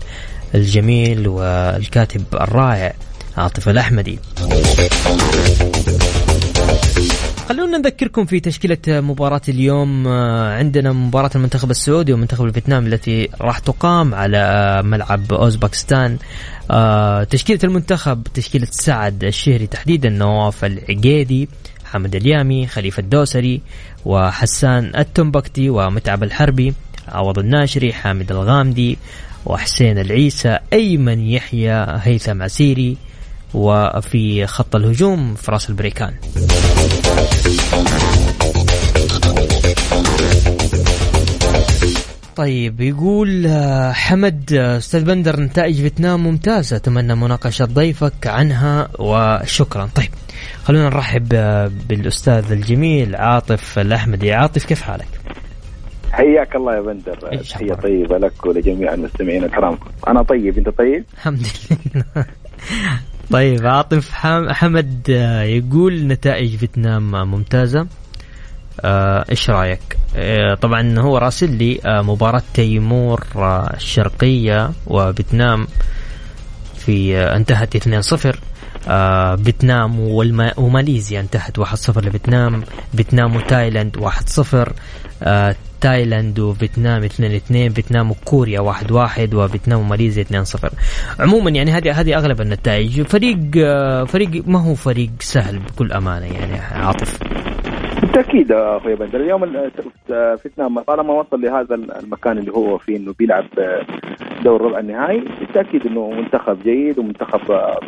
الجميل 0.55 1.29
والكاتب 1.29 2.25
الرائع 2.35 2.95
عاطف 3.37 3.69
الأحمدي. 3.69 4.19
خلونا 7.49 7.79
نذكركم 7.79 8.25
في 8.25 8.41
تشكيلة 8.41 8.79
مباراة 8.89 9.41
اليوم 9.49 10.09
عندنا 10.59 10.93
مباراة 10.93 11.31
المنتخب 11.35 11.71
السعودي 11.71 12.13
ومنتخب 12.13 12.45
الفيتنام 12.45 12.87
التي 12.87 13.29
راح 13.41 13.59
تقام 13.59 14.15
على 14.15 14.83
ملعب 14.85 15.33
أوزباكستان 15.33 16.19
آه 16.71 17.25
تشكيلة 17.25 17.59
المنتخب 17.65 18.23
تشكيلة 18.35 18.67
سعد 18.71 19.25
الشهري 19.25 19.67
تحديدا 19.67 20.09
نواف 20.09 20.65
العقيدي 20.65 21.49
حمد 21.85 22.15
اليامي 22.17 22.67
خليفة 22.67 23.01
الدوسري 23.01 23.61
وحسان 24.05 24.93
التنبكتي 24.99 25.71
ومتعب 25.71 26.23
الحربي 26.23 26.75
عوض 27.09 27.39
الناشري 27.39 27.93
حامد 27.93 28.31
الغامدي 28.33 28.99
وحسين 29.47 29.99
العيسى 29.99 30.59
أيمن 30.73 31.21
يحيى 31.21 31.87
هيثم 32.03 32.43
عسيري 32.43 32.97
وفي 33.55 34.47
خط 34.47 34.77
الهجوم 34.77 35.35
فراس 35.35 35.71
البريكان. 35.71 36.15
طيب 42.37 42.81
يقول 42.81 43.47
آه، 43.47 43.93
حمد 43.93 44.53
آه، 44.53 44.77
أستاذ 44.77 45.05
بندر 45.05 45.41
نتائج 45.41 45.81
فيتنام 45.81 46.25
ممتازة. 46.25 46.77
أتمنى 46.77 47.15
مناقشة 47.15 47.65
ضيفك 47.65 48.27
عنها 48.27 48.89
وشكرا. 48.99 49.89
طيب 49.97 50.11
خلونا 50.65 50.85
نرحب 50.85 51.29
آه، 51.35 51.71
بالأستاذ 51.89 52.53
الجميل 52.53 53.17
عاطف 53.17 53.79
الأحمدي. 53.79 54.33
عاطف 54.33 54.67
كيف 54.67 54.83
حالك؟ 54.83 55.09
حياك 56.13 56.57
الله 56.57 56.75
يا 56.75 56.81
بندر. 56.81 57.39
تحية 57.51 57.75
طيبة 57.75 58.19
لك 58.19 58.47
ولجميع 58.47 58.95
المستمعين 58.95 59.45
الكرام. 59.45 59.79
أنا 60.09 60.23
طيب 60.23 60.59
أنت 60.59 60.69
طيب؟ 60.69 61.05
الحمد 61.15 61.47
لله. 61.95 62.27
طيب 63.33 63.67
عاطف 63.67 64.11
حمد 64.51 65.09
يقول 65.47 66.07
نتائج 66.07 66.57
فيتنام 66.57 67.31
ممتازة. 67.31 67.87
آه 68.81 69.25
إيش 69.31 69.51
رأيك؟ 69.51 69.97
آه 70.17 70.55
طبعا 70.55 70.99
هو 70.99 71.19
راسل 71.19 71.51
لي 71.51 71.81
آه 71.87 72.03
مباراة 72.03 72.43
تيمور 72.55 73.25
آه 73.37 73.73
الشرقية 73.77 74.71
وفيتنام 74.87 75.67
في 76.77 77.17
آه 77.17 77.37
انتهت 77.37 77.77
2-0 77.77 78.37
آه 78.89 79.37
فيتنام 79.37 80.01
وماليزيا 80.57 81.21
انتهت 81.21 81.61
1-0 81.61 81.65
لفيتنام. 81.99 82.63
فيتنام 82.97 83.37
وتايلاند 83.37 83.97
1-0 83.97 84.73
آه 85.23 85.57
تايلاند 85.83 86.41
وفيتنام 86.41 87.03
2-2 87.03 87.13
فيتنام 87.75 88.11
وكوريا 88.11 88.73
1-1 88.73 89.35
وفيتنام 89.35 89.81
وماليزيا 89.81 90.25
2-0 90.25 90.71
عموما 91.21 91.51
يعني 91.51 91.71
هذه 91.71 92.01
هذه 92.01 92.17
أغلب 92.17 92.41
النتائج. 92.41 93.03
فريق 93.03 93.39
آه 93.57 94.05
فريق 94.05 94.43
ما 94.47 94.59
هو 94.59 94.75
فريق 94.75 95.11
سهل 95.19 95.59
بكل 95.59 95.93
أمانة 95.93 96.27
يعني 96.27 96.55
عاطف؟ 96.87 97.19
بالتأكيد 98.01 98.53
أخوي 98.53 98.95
بندر. 98.95 99.21
اليوم 99.21 99.71
فيتنام 100.43 100.81
طالما 100.81 101.13
وصل 101.13 101.41
لهذا 101.41 101.75
المكان 101.75 102.39
اللي 102.39 102.53
هو 102.53 102.79
فيه 102.79 102.97
إنه 102.97 103.15
بيلعب 103.19 103.45
دور 104.45 104.63
ربع 104.63 104.79
النهائي 104.79 105.25
بالتأكيد 105.41 105.87
إنه 105.87 106.11
منتخب 106.11 106.63
جيد 106.63 106.99
ومنتخب 106.99 107.41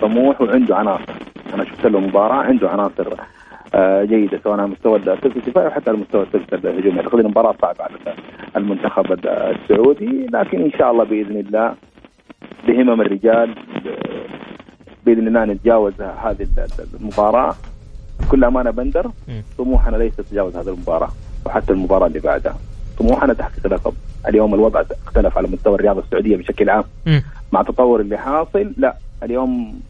طموح 0.02 0.40
وعنده 0.40 0.76
عناصر. 0.76 1.12
أنا 1.54 1.64
شفت 1.64 1.86
له 1.86 2.00
مباراة 2.00 2.42
عنده 2.42 2.68
عناصر 2.68 3.12
آه، 3.12 3.33
جيده 4.04 4.40
سواء 4.44 4.60
على 4.60 4.66
مستوى 4.66 4.96
الثلث 4.96 5.36
الدفاعي 5.36 5.66
وحتى 5.66 5.90
على 5.90 5.98
مستوى 5.98 6.22
الثلث 6.22 6.64
الهجومي 6.64 7.00
اعتقد 7.00 7.18
المباراه 7.18 7.54
صعبة 7.62 7.84
على 7.84 8.16
المنتخب 8.56 9.12
السعودي 9.26 10.26
لكن 10.26 10.62
إن 10.62 10.70
شاء 10.78 10.90
الله 10.90 11.04
بإذن 11.04 11.36
الله 11.36 11.74
بهمم 12.68 13.00
الرجال 13.00 13.54
بإذن 15.06 15.28
الله 15.28 15.44
نتجاوز 15.44 15.92
هذه 16.00 16.46
المباراة. 17.00 17.54
بكل 18.20 18.44
أمانة 18.44 18.70
بندر 18.70 19.10
طموحنا 19.58 19.96
ليس 19.96 20.16
تجاوز 20.16 20.56
هذه 20.56 20.68
المباراة 20.68 21.08
وحتى 21.46 21.72
المباراة 21.72 22.06
اللي 22.06 22.20
بعدها. 22.20 22.56
طموحنا 22.98 23.34
تحقيق 23.34 23.66
لقب 23.66 23.94
اليوم 24.28 24.54
الوضع 24.54 24.82
اختلف 25.06 25.38
على 25.38 25.48
مستوى 25.48 25.74
الرياضة 25.74 26.00
السعودية 26.00 26.36
بشكل 26.36 26.70
عام. 26.70 26.84
مع 27.52 27.60
التطور 27.60 28.00
اللي 28.00 28.16
حاصل 28.18 28.72
لا. 28.76 28.96
اليوم 29.22 29.80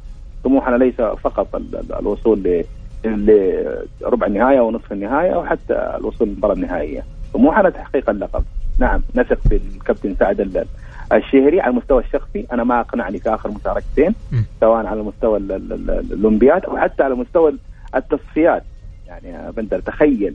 طموحنا 0.44 0.76
ليس 0.76 0.94
فقط 1.00 1.62
الوصول 2.00 2.64
لربع 3.06 4.26
النهاية 4.26 4.60
ونصف 4.60 4.92
النهاية 4.92 5.36
وحتى 5.36 5.96
الوصول 5.96 6.28
للمباراة 6.28 6.54
النهائية. 6.54 7.04
طموحنا 7.34 7.70
تحقيق 7.70 8.10
اللقب. 8.10 8.44
نعم 8.78 9.02
نثق 9.14 9.38
في 9.48 9.56
الكابتن 9.56 10.14
سعد 10.14 10.66
الشهري 11.12 11.60
على 11.60 11.70
المستوى 11.70 12.02
الشخصي. 12.02 12.46
أنا 12.52 12.64
ما 12.64 12.80
اقنعني 12.80 13.18
في 13.18 13.34
آخر 13.34 13.50
مشاركتين 13.50 14.14
سواء 14.60 14.86
على 14.86 15.02
مستوى 15.02 15.38
الأولمبياد 15.38 16.64
أو 16.64 16.76
حتى 16.76 17.02
على 17.02 17.14
مستوى 17.14 17.58
التصفيات. 17.94 18.62
يعني 19.06 19.28
يا 19.28 19.50
بندر 19.50 19.80
تخيل 19.80 20.34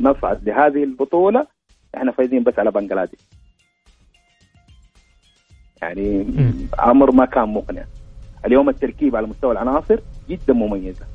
نصعد 0.00 0.48
لهذه 0.48 0.84
البطولة 0.84 1.46
إحنا 1.96 2.12
فايزين 2.12 2.42
بس 2.42 2.58
على 2.58 2.70
بنغلاديش. 2.70 3.20
يعني 5.82 6.26
أمر 6.84 7.10
ما 7.10 7.26
كان 7.26 7.48
مقنع. 7.48 7.84
اليوم 8.46 8.68
التركيب 8.68 9.16
على 9.16 9.26
مستوى 9.26 9.52
العناصر 9.52 9.98
جدا 10.28 10.52
مميزه 10.52 11.06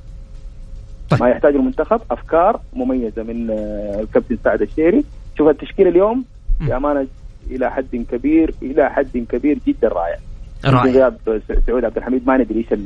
طيب. 1.10 1.22
ما 1.24 1.30
يحتاج 1.30 1.56
المنتخب 1.56 2.02
أفكار 2.12 2.60
مميزة 2.74 3.24
من 3.24 3.50
آه، 3.52 4.00
الكابتن 4.02 4.38
سعد 4.44 4.62
الشيري 4.62 5.04
شوف 5.38 5.48
التشكيلة 5.50 5.90
اليوم. 5.90 6.26
بامانه 6.62 7.08
إلى 7.52 7.72
حد 7.72 8.06
كبير 8.12 8.54
إلى 8.62 8.90
حد 8.90 9.26
كبير 9.30 9.58
جدا 9.68 9.88
رائع 9.88 10.18
رائع 10.66 10.84
غياب 10.84 11.42
سعود 11.68 11.86
عبد 11.86 11.98
الحميد 11.98 12.28
ما 12.28 12.38
ندري 12.38 12.60
إيش 12.60 12.80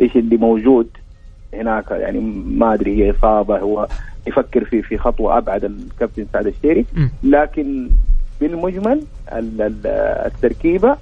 إيش 0.00 0.16
اللي 0.16 0.36
موجود 0.36 0.88
هناك 1.54 1.90
يعني 1.90 2.20
ما 2.46 2.74
أدري 2.74 3.04
هي 3.04 3.10
إصابة 3.10 3.58
هو 3.58 3.88
يفكر 4.26 4.64
في 4.64 4.82
في 4.82 4.98
خطوة 4.98 5.38
أبعد 5.38 5.64
الكابتن 5.64 6.26
سعد 6.32 6.46
الشهري. 6.46 6.86
لكن 7.22 7.88
بالمجمل 8.40 9.02
ال- 9.32 9.62
ال- 9.62 9.86
التركيبة 10.26 10.96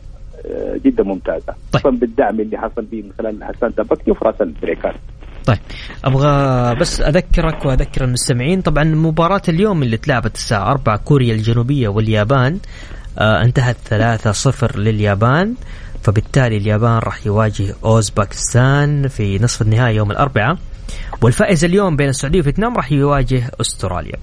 آه، 0.47 0.77
جدا 0.85 1.03
ممتازة 1.03 1.55
طيب. 1.85 2.01
بالدعم 2.01 2.41
اللي 2.41 2.59
حصل 2.59 2.85
به 2.85 3.03
من 3.03 3.13
خلال 3.19 3.45
حسان 3.45 3.75
تمبكتي 3.75 4.11
وفراس 4.11 4.35
البريكات 4.41 4.95
طيب 5.47 5.59
أبغى 6.05 6.75
بس 6.75 7.01
أذكرك 7.01 7.65
وأذكر 7.65 8.05
المستمعين 8.05 8.61
طبعا 8.63 8.85
مباراة 8.85 9.43
اليوم 9.49 9.83
اللي 9.83 9.97
تلعبت 9.97 10.35
الساعة 10.35 10.71
4 10.71 10.97
كوريا 10.97 11.35
الجنوبية 11.35 11.89
واليابان 11.89 12.59
آه 13.19 13.43
انتهت 13.43 13.77
3-0 14.73 14.77
لليابان 14.77 15.55
فبالتالي 16.03 16.57
اليابان 16.57 16.99
راح 16.99 17.27
يواجه 17.27 17.75
اوزباكستان 17.85 19.09
في 19.09 19.39
نصف 19.39 19.63
النهائي 19.63 19.97
يوم 19.97 20.11
الأربعاء 20.11 20.57
والفائز 21.23 21.65
اليوم 21.65 21.97
بين 21.97 22.09
السعودية 22.09 22.41
وفيتنام 22.41 22.77
راح 22.77 22.93
يواجه 22.93 23.51
أستراليا. 23.61 24.17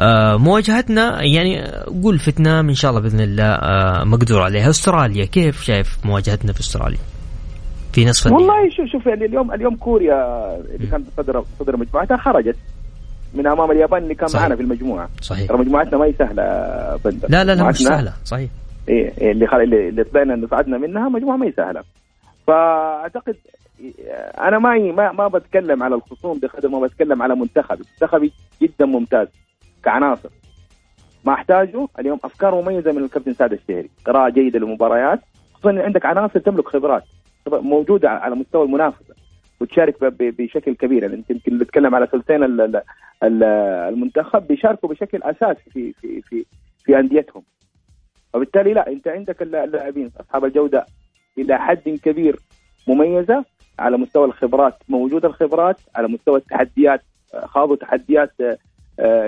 آه 0.00 0.36
مواجهتنا 0.36 1.22
يعني 1.22 1.62
قول 2.02 2.18
فيتنام 2.18 2.68
إن 2.68 2.74
شاء 2.74 2.90
الله 2.90 3.00
بإذن 3.00 3.20
الله 3.20 3.44
آه 3.44 4.04
مقدور 4.04 4.42
عليها. 4.42 4.70
أستراليا 4.70 5.24
كيف 5.24 5.62
شايف 5.62 5.98
مواجهتنا 6.04 6.52
في 6.52 6.60
أستراليا؟ 6.60 6.98
في 7.96 8.04
نصف 8.04 8.26
النهائي 8.26 8.48
والله 8.48 8.70
شوف 8.70 8.86
شوف 8.86 9.06
يعني 9.06 9.24
اليوم 9.24 9.52
اليوم 9.52 9.76
كوريا 9.76 10.16
اللي 10.56 10.86
كانت 10.86 11.06
صدر 11.16 11.44
صدر 11.58 11.76
مجموعتها 11.76 12.16
خرجت. 12.16 12.56
من 13.34 13.46
أمام 13.46 13.70
اليابان 13.70 14.02
اللي 14.02 14.14
كان. 14.14 14.28
معنا 14.34 14.56
في 14.56 14.62
المجموعة. 14.62 15.08
صحيح. 15.20 15.48
ترى 15.48 15.58
مجموعتنا 15.58 15.98
ما 15.98 16.04
هي 16.04 16.12
سهلة 16.12 16.42
بندر 17.04 17.28
لا 17.28 17.44
لا 17.44 17.54
لا 17.54 17.68
مش 17.68 17.76
سهلة. 17.76 18.12
صحيح. 18.24 18.50
إيه 18.88 19.12
إيه 19.20 19.32
اللي 19.32 19.46
خل... 19.46 19.60
اللي 19.60 20.04
طلعنا 20.04 20.34
اللي 20.34 20.46
صعدنا 20.46 20.78
منها 20.78 21.08
مجموعة 21.08 21.36
ما 21.36 21.46
هي 21.46 21.52
سهلة. 21.52 21.82
فأعتقد 22.46 23.36
أنا 24.40 24.58
ما 24.58 24.78
ما 24.92 25.12
ما 25.12 25.28
بتكلم 25.28 25.82
على 25.82 25.94
الخصوم 25.94 26.38
بقدر 26.38 26.68
ما 26.68 26.80
بتكلم 26.80 27.22
على 27.22 27.34
منتخب. 27.34 27.78
منتخبي 27.78 28.32
جدا 28.62 28.86
ممتاز 28.86 29.28
كعناصر. 29.84 30.28
ما 31.24 31.32
أحتاجه. 31.32 31.88
اليوم 31.98 32.18
افكار 32.24 32.60
مميزة 32.60 32.92
من 32.92 33.04
الكابتن 33.04 33.32
سعد 33.32 33.52
الشهري. 33.52 33.90
قراءة 34.06 34.30
جيدة 34.30 34.58
للمباريات. 34.58 35.20
خصوصا 35.54 35.82
عندك 35.82 36.06
عناصر 36.06 36.38
تملك 36.38 36.68
خبرات. 36.68 37.04
موجودة 37.48 38.10
على 38.10 38.34
مستوى 38.34 38.66
المنافسة 38.66 39.14
وتشارك 39.60 39.96
بشكل 40.20 40.74
كبير. 40.74 41.02
يعني 41.02 41.14
انت 41.14 41.30
يمكن 41.30 41.58
نتكلم 41.58 41.94
على 41.94 42.06
ثلثين 42.06 42.42
ال- 42.44 42.60
ال- 42.60 42.82
ال- 43.22 43.42
المنتخب 43.94 44.46
بيشاركوا 44.46 44.88
بشكل 44.88 45.22
أساسي 45.22 45.70
في 45.70 45.92
في 45.92 46.22
في 46.22 46.44
في 46.84 46.98
أنديتهم. 46.98 47.42
وبالتالي 48.34 48.72
لا 48.72 48.88
انت 48.92 49.08
عندك 49.08 49.42
الل- 49.42 49.56
اللاعبين 49.56 50.10
أصحاب 50.20 50.44
الجودة 50.44 50.86
إلى 51.38 51.58
حد 51.58 51.98
كبير 52.02 52.36
مميزة 52.88 53.44
على 53.78 53.96
مستوى 53.96 54.24
الخبرات 54.24 54.74
موجودة 54.88 55.28
الخبرات 55.28 55.76
على 55.96 56.08
مستوى 56.08 56.38
التحديات 56.38 57.02
آه، 57.34 57.46
خاضوا 57.46 57.76
تحديات 57.76 58.32
آه، 58.40 58.58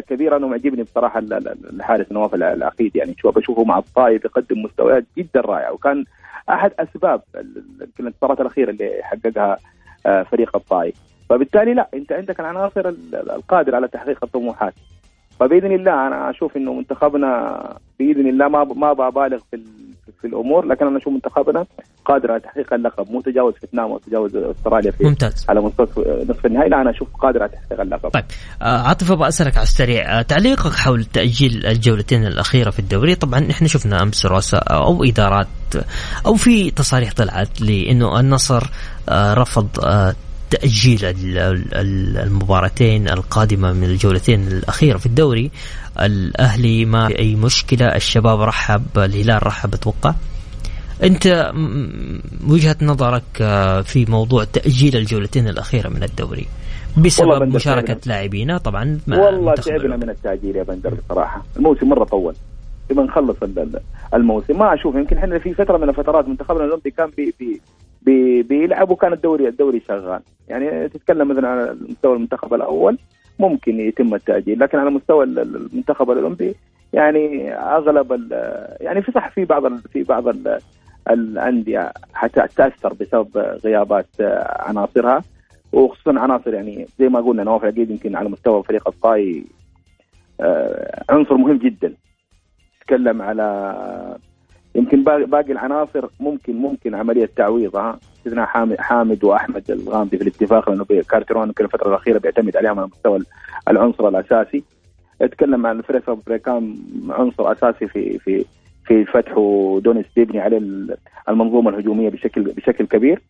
كبيره 0.08 0.36
أنا 0.36 0.46
معجبني 0.46 0.82
بصراحة 0.82 1.18
ال- 1.18 1.32
ال- 1.32 1.70
الحارس 1.74 2.12
نواف 2.12 2.34
الع- 2.34 2.52
العقيد 2.52 2.96
يعني 2.96 3.14
شوف 3.18 3.36
بشوفه 3.38 3.64
مع 3.64 3.78
الطائف 3.78 4.24
يقدم 4.24 4.62
مستويات 4.62 5.04
جدا 5.18 5.40
رائعه 5.40 5.72
وكان 5.72 6.04
أحد 6.50 6.72
أسباب 6.78 7.22
يمكن 7.80 7.88
الانتصارات 8.00 8.40
الأخيرة 8.40 8.70
اللي 8.70 8.90
حققها 9.02 9.58
آه، 10.06 10.22
فريق 10.22 10.56
الطائف 10.56 10.94
فبالتالي 11.28 11.74
لا 11.74 11.88
أنت 11.94 12.12
عندك 12.12 12.40
العناصر 12.40 12.88
ال- 12.88 13.30
القادرة 13.30 13.76
على 13.76 13.88
تحقيق 13.88 14.18
الطموحات. 14.24 14.74
فبإذن 15.40 15.72
الله 15.72 16.06
أنا 16.06 16.30
أشوف 16.30 16.56
إنه 16.56 16.72
منتخبنا 16.74 17.62
بإذن 17.98 18.26
الله 18.26 18.48
ما 18.48 18.64
ما 18.64 18.92
ببالغ 18.92 19.38
في 19.50 19.56
في 20.20 20.26
الأمور 20.26 20.66
لكن 20.66 20.86
أنا 20.86 20.98
أشوف 20.98 21.12
منتخبنا 21.12 21.66
قادر 22.04 22.32
على 22.32 22.40
تحقيق 22.40 22.74
اللقب 22.74 23.10
مو 23.10 23.20
تجاوز 23.20 23.54
فيتنام 23.54 23.90
وتجاوز 23.90 24.36
أستراليا 24.36 24.90
في 24.90 25.04
ممتاز. 25.04 25.46
على 25.48 25.60
مستوى 25.60 25.86
نصف 26.28 26.46
النهائي 26.46 26.70
لا 26.70 26.80
أنا 26.80 26.90
أشوف 26.90 27.08
قادر 27.22 27.42
على 27.42 27.52
تحقيق 27.52 27.80
اللقب. 27.80 28.10
طيب 28.10 28.24
آه، 28.62 28.82
عاطف 28.88 29.12
أبغى 29.12 29.28
اسالك 29.28 29.56
على 29.56 29.62
السريع 29.62 30.18
آه، 30.18 30.22
تعليقك 30.22 30.72
حول 30.72 31.04
تأجيل 31.04 31.66
الجولتين 31.66 32.26
الأخيرة 32.26 32.70
في 32.70 32.78
الدوري. 32.78 33.14
طبعا 33.14 33.50
إحنا 33.50 33.68
شفنا 33.68 34.02
أمس 34.02 34.26
رؤساء 34.26 34.74
أو 34.74 35.04
إدارات 35.04 35.46
أو 36.26 36.34
في 36.34 36.70
تصاريح 36.70 37.12
طلعت 37.12 37.60
لإنه 37.60 38.20
النصر 38.20 38.62
آه، 39.08 39.34
رفض 39.34 39.68
تأجيل 40.50 41.04
ال- 41.04 41.38
ال- 41.74 42.16
المباراتين 42.18 43.08
القادمة 43.08 43.72
من 43.72 43.84
الجولتين 43.84 44.48
الأخيرة 44.48 44.98
في 44.98 45.06
الدوري. 45.06 45.50
الأهلي 46.00 46.84
ما 46.84 47.08
في 47.08 47.18
أي 47.18 47.34
مشكلة. 47.34 47.86
الشباب 47.86 48.40
رحب 48.40 48.82
الهلال 48.96 49.46
رحب 49.46 49.74
أتوقع. 49.74 50.14
أنت 51.04 51.52
وجهة 52.48 52.76
نظرك 52.82 53.22
آه، 53.40 53.80
في 53.80 54.04
موضوع 54.08 54.44
تأجيل 54.44 54.96
الجولتين 54.96 55.48
الأخيرة 55.48 55.88
من 55.88 56.02
الدوري 56.02 56.46
بسبب 56.98 57.42
مشاركة. 57.54 57.96
لاعبينا؟ 58.06 58.58
طبعا 58.58 59.00
والله 59.08 59.54
تعبنا. 59.54 59.96
من 59.96 60.10
التأجيل 60.10 60.56
يا 60.56 60.62
بندر 60.62 60.94
بصراحة. 60.94 61.44
الموسم 61.56 61.88
مرة 61.88 62.04
طول. 62.04 62.34
نبغى 62.90 63.04
نخلص 63.04 63.36
ال- 63.42 63.58
ال- 63.58 63.80
الموسم. 64.14 64.58
ما 64.58 64.74
أشوف 64.74 64.94
يمكن 64.94 65.18
إحنا 65.18 65.38
في 65.38 65.54
فترة 65.54 65.76
من 65.78 65.88
الفترات 65.88 66.28
منتخبنا 66.28 66.64
الأولمبي 66.64 66.90
كان 66.90 67.10
بي 67.16 67.34
بي 67.40 67.60
بيلعب 68.02 68.90
وكان 68.90 69.12
الدوري 69.12 69.48
الدوري 69.48 69.80
شغال. 69.88 70.20
يعني 70.48 70.88
تتكلم 70.88 71.28
مثلا 71.28 71.48
على 71.48 71.76
مستوى 71.88 72.16
المنتخب 72.16 72.54
الأول 72.54 72.98
ممكن 73.38 73.80
يتم 73.80 74.14
التأجيل. 74.14 74.58
لكن 74.60 74.78
على 74.78 74.90
مستوى 74.90 75.24
ال- 75.24 75.38
ال- 75.38 75.56
المنتخب 75.56 76.10
الأولمبي 76.10 76.54
يعني 76.92 77.54
أغلب 77.54 78.32
يعني 78.80 79.02
في 79.02 79.12
صح 79.12 79.30
في 79.30 79.44
بعض 79.44 79.76
في 79.76 80.02
بعض 80.02 80.28
ال- 80.28 80.58
الأندية 81.10 81.92
حتى 82.14 82.46
تأثر 82.56 82.92
بسبب 82.92 83.38
غيابات 83.38 84.06
عناصرها. 84.60 85.22
وخصوصا 85.72 86.20
عناصر 86.20 86.54
يعني 86.54 86.86
زي 86.98 87.08
ما 87.08 87.20
قلنا 87.20 87.44
نواف 87.44 87.62
العقيد 87.64 87.90
يمكن 87.90 88.16
على 88.16 88.28
مستوى 88.28 88.62
فريق 88.62 88.88
الطاي 88.88 89.44
آه، 90.40 91.04
عنصر 91.10 91.34
مهم 91.36 91.56
جدا. 91.58 91.92
تتكلم 92.80 93.22
على 93.22 93.74
يمكن 94.78 95.04
باقي 95.04 95.52
العناصر 95.52 96.08
ممكن 96.20 96.56
ممكن 96.56 96.94
عملية 96.94 97.30
تعويض 97.36 97.76
ها؟ 97.76 97.98
استثناء 98.16 98.46
حامد, 98.78 99.24
وأحمد 99.24 99.70
الغامدي 99.70 100.16
في 100.16 100.22
الاتفاق 100.22 100.70
لأنه 100.70 100.84
كارتيرون 100.84 101.46
يمكن 101.46 101.64
الفترة 101.64 101.88
الأخيرة 101.88 102.18
بيعتمد 102.18 102.56
عليهم 102.56 102.78
على 102.78 102.88
مستوى 102.88 103.20
العنصر 103.68 104.08
الأساسي. 104.08 104.64
اتكلم 105.22 105.66
عن 105.66 105.82
فريسا 105.82 106.18
بريكام 106.26 106.76
عنصر 107.10 107.52
أساسي 107.52 107.86
في 107.86 108.18
في 108.18 108.44
في 108.84 109.04
فتح 109.04 109.38
ودونيس 109.38 110.06
يبني 110.16 110.40
عليه 110.40 110.62
المنظومة 111.28 111.70
الهجومية 111.70 112.08
بشكل 112.08 112.42
بشكل 112.42 112.86
كبير. 112.86 113.22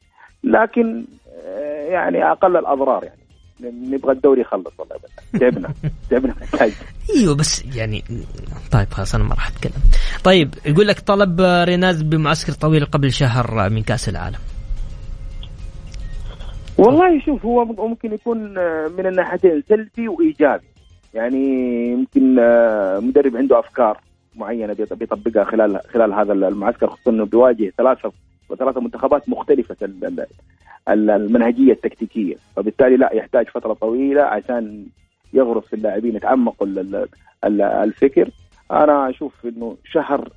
لكن 0.44 1.04
آه، 1.46 1.84
يعني 1.84 2.30
أقل 2.30 2.56
الأضرار 2.56 3.04
يعني. 3.04 3.17
نبغى 3.60 4.12
الدوري 4.12 4.40
يخلص 4.40 4.72
والله 4.78 4.96
تعبنا 5.40 5.74
تعبنا 6.10 6.34
أيوه 7.16 7.34
بس 7.34 7.64
يعني 7.76 8.04
طيب 8.72 8.88
خلاص 8.90 9.14
أنا 9.14 9.24
ما 9.24 9.34
راح 9.34 9.48
أتكلم. 9.48 9.82
طيب 10.24 10.54
يقول 10.66 10.86
لك 10.88 11.00
طلب 11.00 11.40
ريناز 11.40 12.02
بمعسكر 12.02 12.52
طويل 12.52 12.84
قبل 12.84 13.12
شهر 13.12 13.70
من 13.70 13.82
كأس 13.82 14.08
العالم. 14.08 14.38
والله 16.78 17.20
شوف 17.26 17.44
هو 17.44 17.64
ممكن 17.64 18.12
يكون 18.12 18.38
من 18.98 19.06
الناحيتين 19.06 19.62
سلبي 19.68 20.08
وإيجابي 20.08 20.64
يعني 21.14 21.38
يمكن 21.92 22.34
مدرب 23.06 23.36
عنده 23.36 23.58
أفكار 23.58 24.00
معينة 24.36 24.72
بيط- 24.72 24.92
بيطبقها 24.92 25.44
خلال 25.44 25.80
خلال 25.94 26.12
هذا 26.14 26.32
المعسكر 26.32 26.86
خصوصا 26.90 27.10
إنه 27.10 27.24
بيواجه 27.26 27.72
ثلاثة 27.78 28.12
وثلاثه 28.48 28.80
منتخبات 28.80 29.28
مختلفة 29.28 29.76
المنهجية 30.88 31.72
التكتيكية. 31.72 32.35
فبالتالي 32.57 32.96
لا 32.96 33.14
يحتاج 33.14 33.46
فترة 33.48 33.72
طويلة 33.72 34.22
عشان 34.22 34.87
يغرس 35.33 35.64
في 35.64 35.77
اللاعبين 35.77 36.16
يتعمقوا 36.16 36.66
ال- 36.66 36.79
ال- 36.79 37.07
ال- 37.44 37.62
الفكر. 37.62 38.31
أنا 38.70 39.11
أشوف 39.11 39.33
إنه 39.46 39.77
شهر 39.85 40.29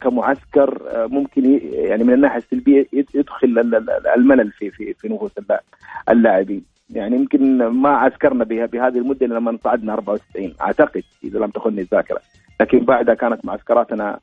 كمعسكر 0.00 0.82
آه، 0.88 1.06
ممكن 1.06 1.60
يعني 1.72 2.04
من 2.04 2.12
الناحية 2.14 2.38
السلبية 2.38 2.86
يد- 2.92 3.08
يدخل 3.14 3.46
ال- 3.58 3.74
ال- 3.74 4.06
الملل 4.16 4.50
في 4.52 4.70
في 4.70 4.94
في 4.94 5.08
نفوس 5.08 5.30
اللا- 5.38 5.62
اللاعبين. 6.08 6.62
يعني 6.90 7.16
يمكن 7.16 7.66
ما 7.66 7.88
عسكرنا 7.88 8.44
بهذه 8.44 8.98
المدة 8.98 9.26
لما 9.26 9.58
صعدنا 9.64 9.92
94 9.92 10.54
أعتقد 10.60 11.02
إذا 11.24 11.38
لم 11.38 11.50
تخني 11.50 11.80
الذاكرة. 11.80 12.20
لكن 12.60 12.78
بعدها 12.78 13.14
كانت 13.14 13.44
معسكراتنا 13.44 14.18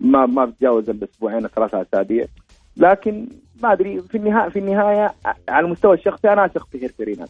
ما 0.00 0.26
ما 0.26 0.44
بتجاوز 0.44 0.90
الأسبوعين 0.90 1.46
ثلاثة 1.46 1.82
أسابيع. 1.82 2.24
لكن 2.76 3.26
ما 3.62 3.72
أدري 3.72 4.02
في 4.10 4.16
النهايه 4.16 4.48
في 4.48 4.58
النهاية 4.58 5.14
على 5.48 5.66
المستوى 5.66 5.96
الشخصي 5.96 6.28
أنا 6.32 6.44
أثق 6.44 6.66
في 6.72 6.82
هيرفرينا 6.82 7.26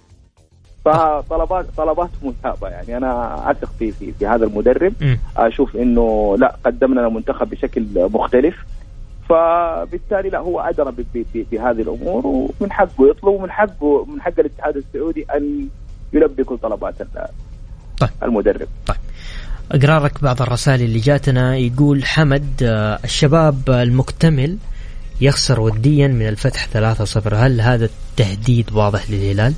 فطلبات 0.85 1.67
طلبات 1.77 2.11
مثابه 2.23 2.69
يعني. 2.69 2.97
أنا 2.97 3.51
أثق 3.51 3.71
في 3.79 3.93
في, 3.93 4.13
في 4.13 4.27
هذا 4.27 4.45
المدرب. 4.47 4.93
أشوف 5.37 5.77
إنه 5.77 6.37
لا 6.39 6.57
قدمنا 6.65 7.07
المنتخب 7.07 7.51
بشكل 7.51 7.87
مختلف. 7.95 8.55
فبالتالي 9.29 10.31
لا 10.31 10.39
هو 10.39 10.61
أدرى 10.61 10.93
ب- 10.93 11.25
بهذه 11.53 11.81
الأمور. 11.83 12.27
ومن 12.27 12.73
حقه 12.73 13.09
يطلب 13.11 13.33
ومن 13.33 13.51
حقه 13.51 14.05
من 14.05 14.21
حق 14.23 14.33
الاتحاد 14.39 14.77
السعودي 14.77 15.27
أن 15.35 15.69
يلبي 16.13 16.45
كل 16.45 16.59
طلبات 16.59 16.95
طيب. 18.01 18.11
المدرب. 18.23 18.69
أقرأ 19.73 20.05
لك 20.05 20.23
بعض 20.23 20.43
الرسائل 20.43 20.83
اللي 20.83 20.99
جاتنا. 20.99 21.57
يقول 21.57 22.05
حمد 22.05 22.63
آه، 22.63 22.99
الشباب 23.05 23.71
المكتمل 23.71 24.59
يخسر 25.21 25.61
وديا 25.61 26.09
من 26.09 26.29
الفتح 26.29 26.67
3-0 26.67 27.35
هل 27.35 27.61
هذا 27.61 27.85
التهديد 27.85 28.73
واضح 28.73 29.11
للهلال؟ 29.11 29.55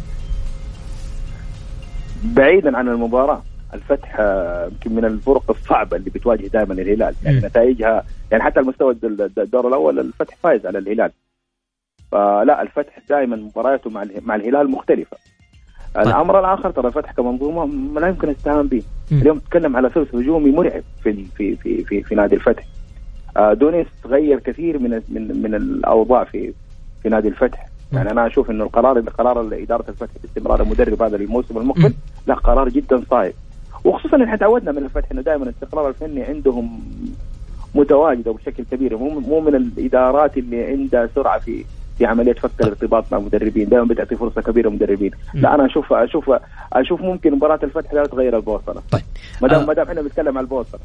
بعيدا 2.25 2.77
عن 2.77 2.89
المباراة. 2.89 3.43
الفتح 3.75 4.17
آه، 4.21 4.67
يمكن 4.73 4.95
من 4.95 5.05
الفرق 5.05 5.51
الصعبة 5.51 5.97
اللي 5.97 6.11
بتواجه 6.11 6.47
دائما 6.47 6.75
الهلال. 6.75 7.15
يعني 7.23 7.41
مم. 7.41 7.47
نتائجها 7.47 8.05
يعني 8.31 8.43
حتى 8.45 8.61
المستوى 8.61 8.93
الد- 9.05 9.39
الدور 9.39 9.69
الأول 9.69 9.99
الفتح 9.99 10.37
فايز 10.43 10.67
على 10.67 10.79
الهلال. 10.79 11.11
فلا 12.13 12.63
الفتح 12.63 12.99
دائما 13.09 13.37
مبارياته 13.37 13.91
مع 13.91 14.05
مع 14.27 14.35
الهلال 14.35 14.71
مختلفة. 14.71 15.17
الأمر 15.97 16.41
الآخر 16.41 16.71
ترى 16.71 16.89
الفتح 16.89 17.13
كمنظومة 17.13 17.67
ما 17.67 18.01
لا 18.01 18.09
يمكن 18.09 18.29
استهان 18.31 18.67
به. 18.67 18.83
اليوم 19.13 19.39
تتكلم 19.39 19.77
على 19.77 19.91
ثلث 19.95 20.15
هجومي 20.15 20.51
مرعب 20.51 20.83
في 21.03 21.25
في 21.37 21.57
في 21.57 21.85
في, 21.85 22.03
في 22.03 22.15
نادي 22.15 22.35
الفتح. 22.37 22.65
دونيس 23.39 23.87
غير 24.07 24.39
كثير 24.39 24.79
من 24.79 24.91
من 25.09 25.43
من 25.43 25.55
الأوضاع 25.55 26.25
في 26.25 26.53
في 27.03 27.09
نادي 27.09 27.29
الفتح. 27.29 27.67
يعني 27.93 28.11
أنا 28.11 28.27
أشوف 28.27 28.51
إنه 28.51 28.65
القرار 28.65 29.01
قرار 29.01 29.49
إدارة 29.53 29.85
الفتح 29.89 30.13
باستمرار 30.23 30.63
المدرب 30.63 31.03
هذا 31.03 31.17
الموسم 31.17 31.55
مم. 31.55 31.61
المقبل 31.61 31.95
لا 32.27 32.35
قرار 32.35 32.69
جدا 32.69 33.03
صائب. 33.11 33.33
وخصوصا 33.85 34.17
إحنا 34.25 34.37
تعودنا 34.37 34.73
من 34.73 34.79
الفتح 34.79 35.11
إنه 35.13 35.23
دائما 35.23 35.45
الاستقرار 35.45 35.89
الفني 35.89 36.23
عندهم 36.23 36.81
متواجده 37.75 38.33
بشكل 38.33 38.65
كبير. 38.71 38.97
مو 38.97 39.21
مو 39.21 39.41
من 39.41 39.55
الإدارات 39.55 40.39
اللي 40.39 40.65
عندها 40.65 41.09
سرعة 41.15 41.39
في 41.39 41.65
في 41.99 42.07
عملية 42.07 42.33
فك 42.33 42.51
الارتباط 42.61 43.05
مع 43.13 43.19
المدربين. 43.19 43.69
دائما 43.69 43.85
بتعطي 43.85 44.17
فرصة 44.17 44.43
كبيرة 44.43 44.69
للمدربين. 44.69 45.11
لا 45.35 45.55
أنا 45.55 45.67
أشوف 45.67 45.93
أشوف 45.93 46.31
أشوف 46.73 47.01
ممكن 47.03 47.35
مباراة 47.35 47.61
الفتح 47.63 47.95
لا 47.95 48.07
تغير 48.07 48.37
البوصله 48.37 48.83
طيب. 48.91 49.03
ما 49.43 49.49
دام 49.49 49.61
آه. 49.61 49.67
ما 49.67 49.75
دام 49.75 49.87
إحنا 49.89 50.03
بنتكلم 50.03 50.39
عن 50.39 50.45
البوصله 50.45 50.81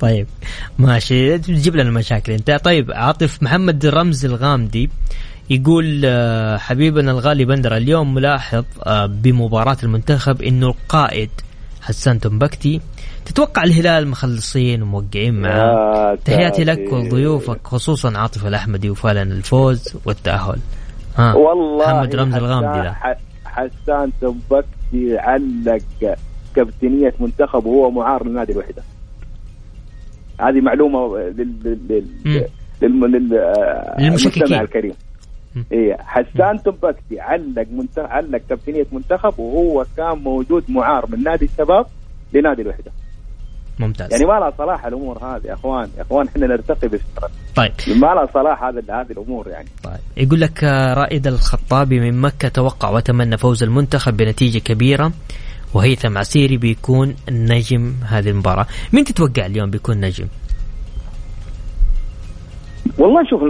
طيب 0.00 0.26
ماشي. 0.78 1.38
تجيب 1.38 1.76
لنا 1.76 1.90
مشاكل 1.90 2.32
أنت. 2.32 2.50
طيب 2.64 2.92
عاطف 2.92 3.42
محمد 3.42 3.86
رمز 3.86 4.24
الغامدي 4.24 4.90
يقول 5.50 6.02
آه، 6.04 6.56
حبيبنا 6.56 7.10
الغالي 7.10 7.44
بندر 7.44 7.76
اليوم 7.76 8.14
ملاحظ 8.14 8.64
آه، 8.86 9.06
بمباراة 9.06 9.76
المنتخب 9.82 10.42
إنه 10.42 10.66
القائد 10.68 11.30
حسان 11.82 12.20
تنبكتي 12.20 12.80
تتوقع 13.24 13.62
الهلال 13.62 14.08
مخلصين 14.08 14.82
وموقعين 14.82 15.40
معاه 15.42 16.10
يا 16.10 16.14
تحياتي 16.24 16.64
لك 16.64 16.78
ساتر. 16.78 16.94
ولضيوفك 16.94 17.66
خصوصا 17.66 18.18
عاطف 18.18 18.46
الأحمدي 18.46 18.90
وفعلا 18.90 19.22
الفوز 19.22 19.94
والتأهل. 20.04 20.58
ها 21.16 21.34
والله 21.34 21.92
محمد 21.92 22.14
رمز 22.14 22.34
الغامدي 22.34 22.82
ده. 22.82 22.96
حسان- 23.44 24.12
تنبكتي 24.20 25.18
علق 25.18 25.82
كابتنية 26.56 27.14
منتخب 27.20 27.66
وهو 27.66 27.90
معار 27.90 28.26
لنادي 28.28 28.52
الوحدة 28.52 28.82
هذه 30.40 30.60
معلومة 30.60 31.18
لل 31.18 31.78
لل 32.90 33.34
آه،. 33.34 33.98
المستمع 33.98 34.60
الكريم. 34.60 34.94
إيه 35.72 35.96
حسان 36.00 36.62
تنبكتي 36.62 37.20
علق 37.20 37.66
منت... 37.70 37.98
علق 37.98 38.40
كابتنية 38.48 38.86
منتخب 38.92 39.38
وهو 39.38 39.84
كان 39.96 40.18
موجود 40.18 40.64
معار 40.68 41.06
من 41.10 41.22
نادي 41.22 41.44
الشباب 41.44 41.86
لنادي 42.34 42.62
الوحدة. 42.62 42.92
ممتاز. 43.78 44.12
يعني 44.12 44.24
ما 44.24 44.32
لها 44.32 44.50
صلاح 44.58 44.86
الأمور 44.86 45.18
هذه 45.18 45.46
يا 45.46 45.54
إخوان. 45.54 45.88
يا 45.96 46.02
إخوان 46.02 46.26
إحنا 46.26 46.46
نرتقي 46.46 46.88
بالفطره 46.88 47.30
طيب. 47.56 47.72
ما 47.88 48.06
لها 48.06 48.26
صلاح 48.34 48.62
هذا 48.64 48.80
هذه 48.80 49.10
الأمور 49.10 49.48
يعني. 49.48 49.68
طيب. 49.84 50.00
يقول 50.16 50.40
لك 50.40 50.64
آه، 50.64 50.94
رائد 50.94 51.26
الخطابي 51.26 52.00
من 52.00 52.20
مكة 52.20 52.48
توقع 52.48 52.90
وتمنى 52.90 53.36
فوز 53.36 53.62
المنتخب 53.62 54.16
بنتيجة 54.16 54.58
كبيرة. 54.58 55.12
وهيثم 55.76 56.18
عسيري 56.18 56.56
بيكون 56.56 57.16
نجم 57.30 57.92
هذه 58.08 58.30
المباراة. 58.30 58.66
مين 58.92 59.04
تتوقع 59.04 59.46
اليوم 59.46 59.70
بيكون 59.70 60.00
نجم؟ 60.00 60.26
والله 62.98 63.24
شوف 63.30 63.40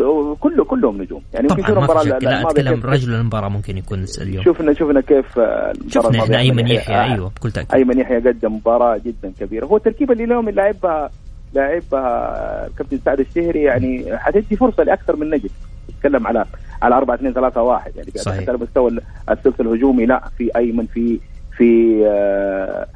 كله 0.41 0.65
كلهم 0.65 1.03
نجوم. 1.03 1.23
يعني 1.35 1.49
طبعا 1.49 1.61
ما 1.71 1.79
المباراة 1.79 2.03
في 2.03 2.09
شك. 2.09 2.25
لا 2.25 2.43
أتكلم 2.43 2.81
رجل 2.85 3.15
المباراة 3.15 3.49
ممكن 3.49 3.79
يكون 3.79 4.05
اليوم. 4.21 4.45
شوفنا 4.45 4.73
شوفنا 4.73 5.01
كيف 5.01 5.39
آه، 5.39 5.73
شفنا 5.89 6.23
إحنا 6.23 6.39
ايمن 6.39 6.59
أحمد 6.59 6.71
يحيى. 6.71 6.97
آه، 6.97 7.15
أيوه 7.15 7.29
بكل 7.37 7.51
تأكيد 7.51 7.75
ايمن 7.75 7.99
يحيى 7.99 8.17
قدم 8.19 8.55
مباراة 8.55 9.01
جدا 9.07 9.33
كبيرة. 9.41 9.67
هو 9.67 9.77
التركيبه 9.77 10.13
اللي 10.13 10.25
اليوم 10.25 10.49
اللي 10.49 10.63
لعبها 10.63 11.11
لعبها 11.55 12.67
الكابتن 12.67 12.99
سعد 13.05 13.21
الشهري 13.21 13.63
يعني 13.63 14.19
حتدي 14.19 14.57
فرصة 14.57 14.83
لأكثر 14.83 15.17
من 15.17 15.31
نجم. 15.31 15.49
نتكلم 15.91 16.27
على 16.27 16.45
على 16.83 16.95
4 16.95 17.15
2 17.15 17.35
3 17.35 17.63
1 17.63 17.97
يعني 17.97 18.11
صحيح. 18.17 18.49
على 18.49 18.59
مستوى 18.59 18.91
الثلث 19.31 19.61
الهجومي 19.61 20.07
لا 20.07 20.29
في 20.39 20.51
ايمن 20.57 20.87
في 20.87 21.19
في 21.57 22.03
آه 22.07 22.87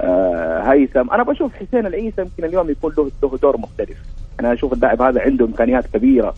آه 0.00 0.72
هيثم. 0.72 1.10
أنا 1.10 1.22
بشوف 1.22 1.54
حسين 1.54 1.86
العيسى 1.86 2.20
يمكن 2.20 2.44
اليوم 2.44 2.70
يكون 2.70 2.92
له 2.98 3.10
له 3.22 3.38
دور 3.42 3.56
مختلف. 3.56 3.98
أنا 4.40 4.52
أشوف 4.52 4.72
اللاعب 4.72 5.02
هذا 5.02 5.20
عنده 5.20 5.44
إمكانيات 5.44 5.86
كبيرة. 5.86 6.34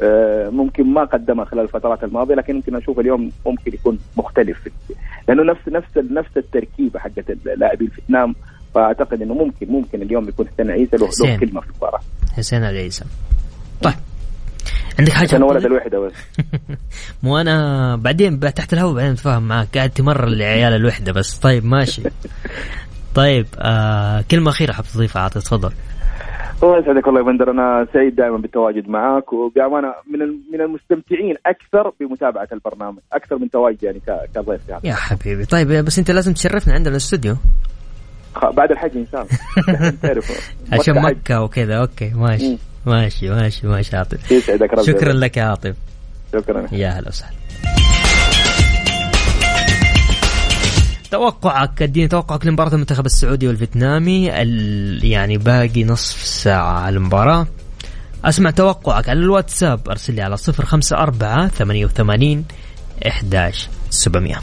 آه، 0.00 0.48
ممكن 0.48 0.84
ما 0.86 1.04
قدمها 1.04 1.44
خلال 1.44 1.64
الفترات 1.64 2.04
الماضية 2.04 2.34
لكن 2.34 2.54
يمكن 2.54 2.76
أشوف 2.76 3.00
اليوم 3.00 3.30
ممكن 3.46 3.74
يكون 3.74 3.98
مختلف. 4.16 4.68
لأنه 5.28 5.42
نفس 5.42 5.68
نفس 5.68 6.10
نفس 6.10 6.36
التركيبة 6.36 6.98
حقت 6.98 7.30
اللاعبين 7.30 7.88
في 7.88 7.94
فيتنام. 7.94 8.34
فأعتقد 8.74 9.22
إنه 9.22 9.34
ممكن 9.34 9.68
ممكن 9.68 10.02
اليوم 10.02 10.28
يكون 10.28 10.48
حسين 10.48 10.70
عيسى 10.70 10.96
له 10.96 11.06
حسين. 11.06 11.30
له 11.30 11.36
كلمة 11.38 11.60
في 11.60 11.70
المباراة. 11.70 12.00
حسين 12.36 12.64
العيسى. 12.64 13.04
طيب. 13.82 13.94
عندك 14.98 15.12
حاجة؟ 15.12 15.36
أنا 15.36 15.44
ولد؟ 15.44 15.64
الوحدة 15.64 15.98
بس. 15.98 16.12
مو 17.22 17.38
أنا 17.38 17.96
بعدين 17.96 18.40
تحت 18.40 18.72
الهواء 18.72 18.94
بعدين 18.94 19.12
أتفاهم 19.12 19.48
معاك. 19.48 19.68
قاعد 19.74 19.90
تمرر 19.90 20.28
لعيال 20.28 20.72
الوحدة 20.72 21.12
بس. 21.12 21.38
طيب 21.38 21.64
ماشي. 21.64 22.02
طيب 23.14 23.46
آه 23.58 24.24
كلمة 24.30 24.50
أخيرة 24.50 24.72
حاب 24.72 24.84
تضيفها. 24.94 25.22
عاطي 25.22 25.40
تفضل. 25.40 25.72
الله 26.62 26.78
يسعدك 26.78 27.06
والله 27.06 27.20
يا 27.20 27.26
بندر. 27.26 27.50
أنا 27.50 27.86
سعيد 27.92 28.16
دائما 28.16 28.36
بالتواجد 28.36 28.88
معك 28.88 29.32
وبامانه 29.32 29.94
من 30.10 30.18
من 30.52 30.60
المستمتعين 30.60 31.34
أكثر 31.46 31.92
بمتابعة 32.00 32.48
البرنامج. 32.52 32.98
أكثر 33.12 33.38
من 33.38 33.50
تواجدي 33.50 33.86
يعني 33.86 34.00
كضيف 34.34 34.68
يعني. 34.68 34.88
يا 34.88 34.94
حبيبي. 34.94 35.44
طيب 35.44 35.68
بس 35.68 35.98
أنت 35.98 36.10
لازم 36.10 36.32
تشرفنا 36.32 36.74
عندنا 36.74 36.90
الاستوديو. 36.90 37.36
بعد 38.52 38.70
الحج 38.70 38.96
إن 38.96 39.06
شاء 39.12 39.22
الله. 39.22 40.22
عشان. 40.72 41.02
مكة 41.02 41.42
وكذا. 41.42 41.76
أوكي 41.76 42.12
ماشي. 42.14 42.58
ماشي 42.86 43.30
ماشي 43.30 43.66
ماشي 43.66 43.96
عاطف. 43.96 44.32
يسعدك 44.32 44.72
ربي 44.72 44.84
شكرا 44.86 45.12
لك 45.12 45.36
يا 45.36 45.42
عاطف. 45.44 45.74
شكرا. 46.32 46.66
يا 46.72 46.88
هلا 46.88 47.08
وسهلا. 47.08 47.36
توقعك 51.10 51.82
اديني 51.82 52.08
توقعك 52.08 52.46
لمباراة 52.46 52.74
المنتخب 52.74 53.06
السعودي 53.06 53.48
والفيتنامي 53.48 54.42
ال... 54.42 55.04
يعني 55.04 55.38
باقي 55.38 55.84
نصف 55.84 56.24
ساعة 56.24 56.80
على 56.80 56.96
المباراة. 56.96 57.46
أسمع 58.24 58.50
توقعك 58.50 59.08
على 59.08 59.18
الواتساب 59.18 59.88
أرسل 59.88 60.14
لي 60.14 60.22
على 60.22 60.36
054 60.48 61.48
88 61.48 62.44
11 63.06 63.68
700 63.90 64.36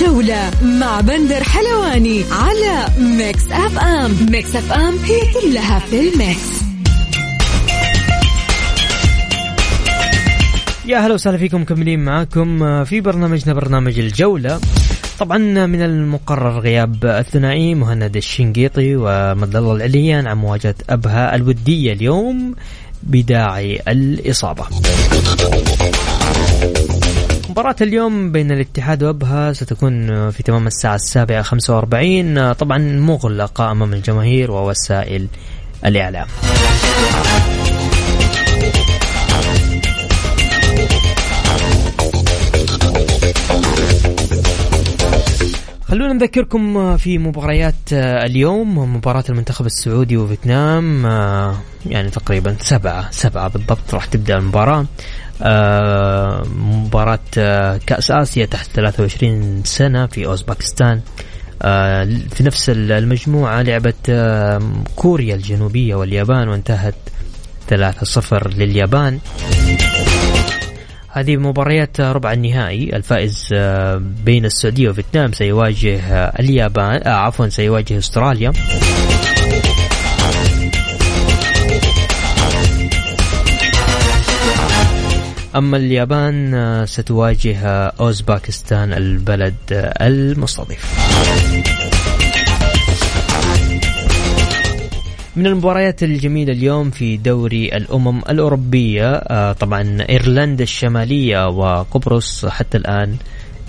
الجولة 0.00 0.50
مع 0.62 1.00
بندر 1.00 1.44
حلواني 1.44 2.24
على 2.30 2.86
Mix 2.98 3.44
FM. 3.50 4.16
Mix 4.30 4.56
FM 4.56 4.94
هي 5.04 5.20
كلها 5.32 5.78
في 5.78 6.08
ال 6.08 6.19
Mix. 6.19 6.62
يا 10.86 10.98
هلا 10.98 11.14
وسهلا 11.14 11.38
فيكم 11.38 11.60
مكملين 11.60 12.04
معاكم 12.04 12.84
في 12.84 13.00
برنامجنا 13.00 13.54
برنامج 13.54 13.98
الجولة. 13.98 14.60
طبعا 15.18 15.38
من 15.66 15.82
المقرر 15.82 16.58
غياب 16.58 17.04
الثنائي 17.04 17.74
مهند 17.74 18.16
الشنقيطي 18.16 18.96
ومد 18.96 19.56
الله 19.56 19.72
العليان 19.72 20.26
عن 20.26 20.36
مواجهة 20.36 20.74
أبها 20.90 21.34
الودية 21.34 21.92
اليوم 21.92 22.54
بداعي 23.02 23.82
الإصابة. 23.88 24.64
مباراة 27.56 27.76
اليوم 27.80 28.32
بين 28.32 28.50
الاتحاد 28.52 29.02
وأبها 29.02 29.52
ستكون 29.52 30.30
في 30.30 30.42
تمام 30.42 30.66
الساعة 30.66 30.94
السابعة 30.94 31.42
45 31.42 32.52
طبعا 32.52 32.78
مغلقة 32.78 33.70
أمام 33.70 33.92
الجماهير 33.92 34.50
ووسائل 34.50 35.28
الإعلام. 35.86 36.26
خلونا 45.96 46.12
نذكركم 46.12 46.96
في 46.96 47.18
مباريات 47.18 47.74
اليوم. 47.92 48.96
مباراة 48.96 49.24
المنتخب 49.28 49.66
السعودي 49.66 50.16
وفيتنام 50.16 51.04
يعني 51.86 52.10
تقريبا 52.10 52.56
سبعة 52.60 53.10
سبعة 53.10 53.48
بالضبط 53.48 53.94
راح 53.94 54.04
تبدأ 54.04 54.34
المباراة. 54.38 54.86
مباراة 56.56 57.18
كأس 57.86 58.10
آسيا 58.10 58.46
تحت 58.46 58.70
23 58.74 59.64
سنة 59.64 60.06
في 60.06 60.26
أوزباكستان. 60.26 61.00
في 62.30 62.40
نفس 62.40 62.70
المجموعة 62.70 63.62
لعبت 63.62 64.10
كوريا 64.96 65.34
الجنوبية 65.34 65.94
واليابان 65.94 66.48
وانتهت 66.48 66.94
3-0 67.70 68.46
لليابان. 68.56 69.18
هذه 71.16 71.36
مباريات 71.36 72.00
ربع 72.00 72.32
النهائي. 72.32 72.96
الفائز 72.96 73.48
آه، 73.52 74.02
بين 74.24 74.44
السعودية 74.44 74.88
وفيتنام 74.88 75.32
سيواجه 75.32 76.00
اليابان 76.24 77.02
آه 77.04 77.08
عفوا 77.08 77.48
سيواجه 77.48 77.98
استراليا. 77.98 78.52
أما 85.56 85.76
اليابان 85.76 86.54
آه، 86.54 86.84
ستواجه 86.84 87.56
أوزباكستان 88.00 88.92
البلد 88.92 89.54
المستضيف 90.00 90.84
من 95.36 95.46
المباريات 95.46 96.02
الجميلة 96.02 96.52
اليوم 96.52 96.90
في 96.90 97.16
دوري 97.16 97.68
الأمم 97.68 98.18
الأوروبية. 98.18 99.12
آه، 99.14 99.52
طبعا 99.52 99.98
إيرلندا 100.08 100.62
الشمالية 100.62 101.48
وقبرص 101.48 102.46
حتى 102.46 102.78
الآن 102.78 103.16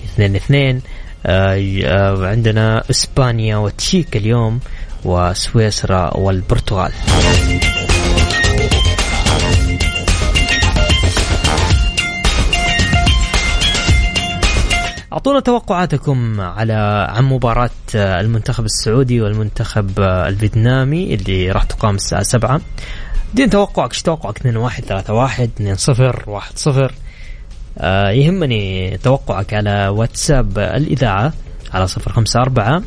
اثنين 0.06 0.36
اثنين. 0.36 0.82
آه، 1.26 2.28
عندنا 2.28 2.84
إسبانيا 2.90 3.58
وتشيك 3.58 4.18
اليوم 4.18 4.60
وسويسرا 5.06 6.18
والبرتغال. 6.18 6.92
أعطونا 15.18 15.40
توقعاتكم 15.40 16.42
على 16.42 17.08
عن 17.10 17.26
مباراة 17.26 17.70
المنتخب 17.96 18.66
السعودي 18.66 19.22
والمنتخب 19.22 20.00
الفيتنامي 20.00 21.14
اللي 21.14 21.52
راح 21.52 21.64
تقام 21.64 21.96
الساعة 21.96 22.24
7 22.24 22.62
دين 23.34 23.50
توقعك 23.50 23.92
إيش 23.92 24.02
توقعك؟ 24.02 24.38
2 24.38 24.58
1 24.58 24.84
3 24.86 25.14
1 25.14 25.50
2 25.56 25.76
0 25.76 26.24
1 26.28 26.58
0 26.58 26.94
آه 27.78 28.10
يهمني 28.10 28.98
توقعك 28.98 29.54
على 29.54 29.88
واتساب 29.88 30.60
الإذاعة 30.60 31.34
على 31.74 31.88
054 32.08 32.84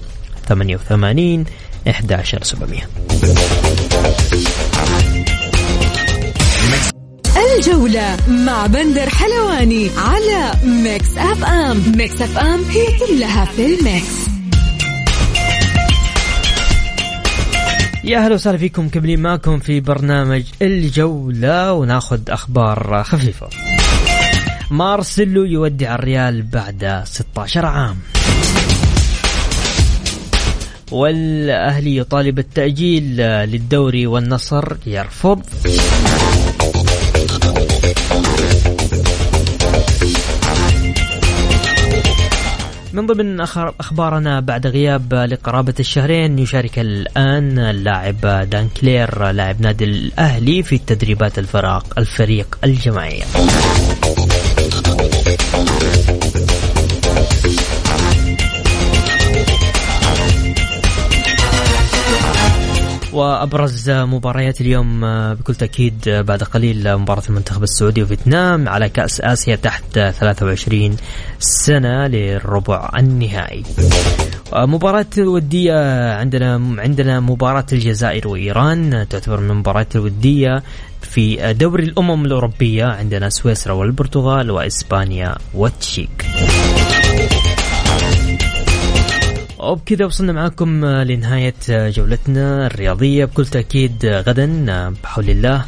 88 0.48 1.44
11700 1.88 3.69
الجولة 7.70 8.16
مع 8.28 8.66
بندر 8.66 9.08
حلواني 9.10 9.90
على 9.96 10.52
Mix 10.64 11.18
FM 11.18 11.82
Mix 11.96 12.22
FM 12.22 12.64
هي 12.64 12.86
كلها 12.98 13.44
في 13.44 13.66
ال 13.66 13.81
Mix 13.81 14.26
يا 18.04 18.18
أهلا 18.18 18.34
وسهلا 18.34 18.58
فيكم 18.58 18.88
مكملين 18.88 19.20
معكم 19.20 19.58
في 19.58 19.80
برنامج 19.80 20.42
الجولة 20.62 21.72
وناخذ 21.72 22.20
أخبار 22.28 23.02
خفيفة. 23.04 23.48
مارسيلو 24.70 25.44
يودع 25.44 25.94
الريال 25.94 26.42
بعد 26.42 27.02
16 27.04 27.66
عام. 27.66 27.96
والأهلي 30.90 31.96
يطالب 31.96 32.38
التأجيل 32.38 33.16
للدوري 33.16 34.06
والنصر 34.06 34.76
يرفض. 34.86 35.42
من 42.92 43.06
ضمن 43.06 43.40
أخبارنا 43.80 44.40
بعد 44.40 44.66
غياب 44.66 45.14
لقرابة 45.14 45.74
الشهرين 45.80 46.38
يشارك 46.38 46.78
الآن 46.78 47.58
اللاعب 47.58 48.20
دان 48.50 48.68
كلير 48.80 49.30
لاعب 49.30 49.62
نادي 49.62 49.84
الأهلي 49.84 50.62
في 50.62 50.78
تدريبات 50.78 51.38
الفريق 51.38 51.98
الفريق 51.98 52.58
الجماعيه. 52.64 53.24
وابرز 63.40 63.90
مباريات 63.90 64.60
اليوم 64.60 65.04
آه، 65.04 65.34
بكل 65.34 65.54
تأكيد 65.54 66.08
آه، 66.08 66.20
بعد 66.20 66.42
قليل 66.42 66.96
مباراة 66.96 67.22
المنتخب 67.28 67.62
السعودي 67.62 68.02
وفيتنام 68.02 68.68
على 68.68 68.88
كأس 68.88 69.20
آسيا 69.20 69.56
تحت 69.56 69.92
23 69.92 70.96
سنة 71.38 72.06
للربع 72.06 72.90
النهائي. 72.98 73.62
مباراة 74.52 75.06
ودية 75.18 76.12
عندنا 76.14 76.60
عندنا 76.78 77.20
مباراة 77.20 77.66
الجزائر 77.72 78.28
وإيران 78.28 79.06
تعتبر 79.10 79.40
من 79.40 79.50
المباريات 79.50 79.96
الودية 79.96 80.62
في 81.02 81.52
دوري 81.52 81.84
الأمم 81.84 82.24
الأوروبية 82.24 82.84
عندنا 82.84 83.28
سويسرا 83.28 83.72
والبرتغال 83.72 84.50
وإسبانيا 84.50 85.34
والتشيك. 85.54 86.26
وبكذا 89.62 90.04
وصلنا 90.04 90.32
معاكم 90.32 90.84
لنهاية 90.86 91.54
جولتنا 91.70 92.66
الرياضية. 92.66 93.24
بكل 93.24 93.46
تأكيد 93.46 94.06
غدا 94.06 94.94
بحول 95.02 95.30
الله 95.30 95.64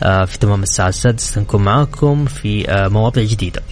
في 0.00 0.38
تمام 0.40 0.62
الساعة 0.62 0.88
السادسة 0.88 1.40
نكون 1.40 1.64
معاكم 1.64 2.24
في 2.24 2.66
مواضيع 2.92 3.24
جديدة. 3.24 3.62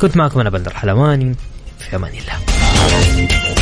كنت 0.00 0.16
معكم 0.16 0.40
أنا 0.40 0.50
بندر 0.50 0.74
حلواني 0.74 1.34
في 1.78 1.96
أمان 1.96 2.12
الله. 2.12 3.61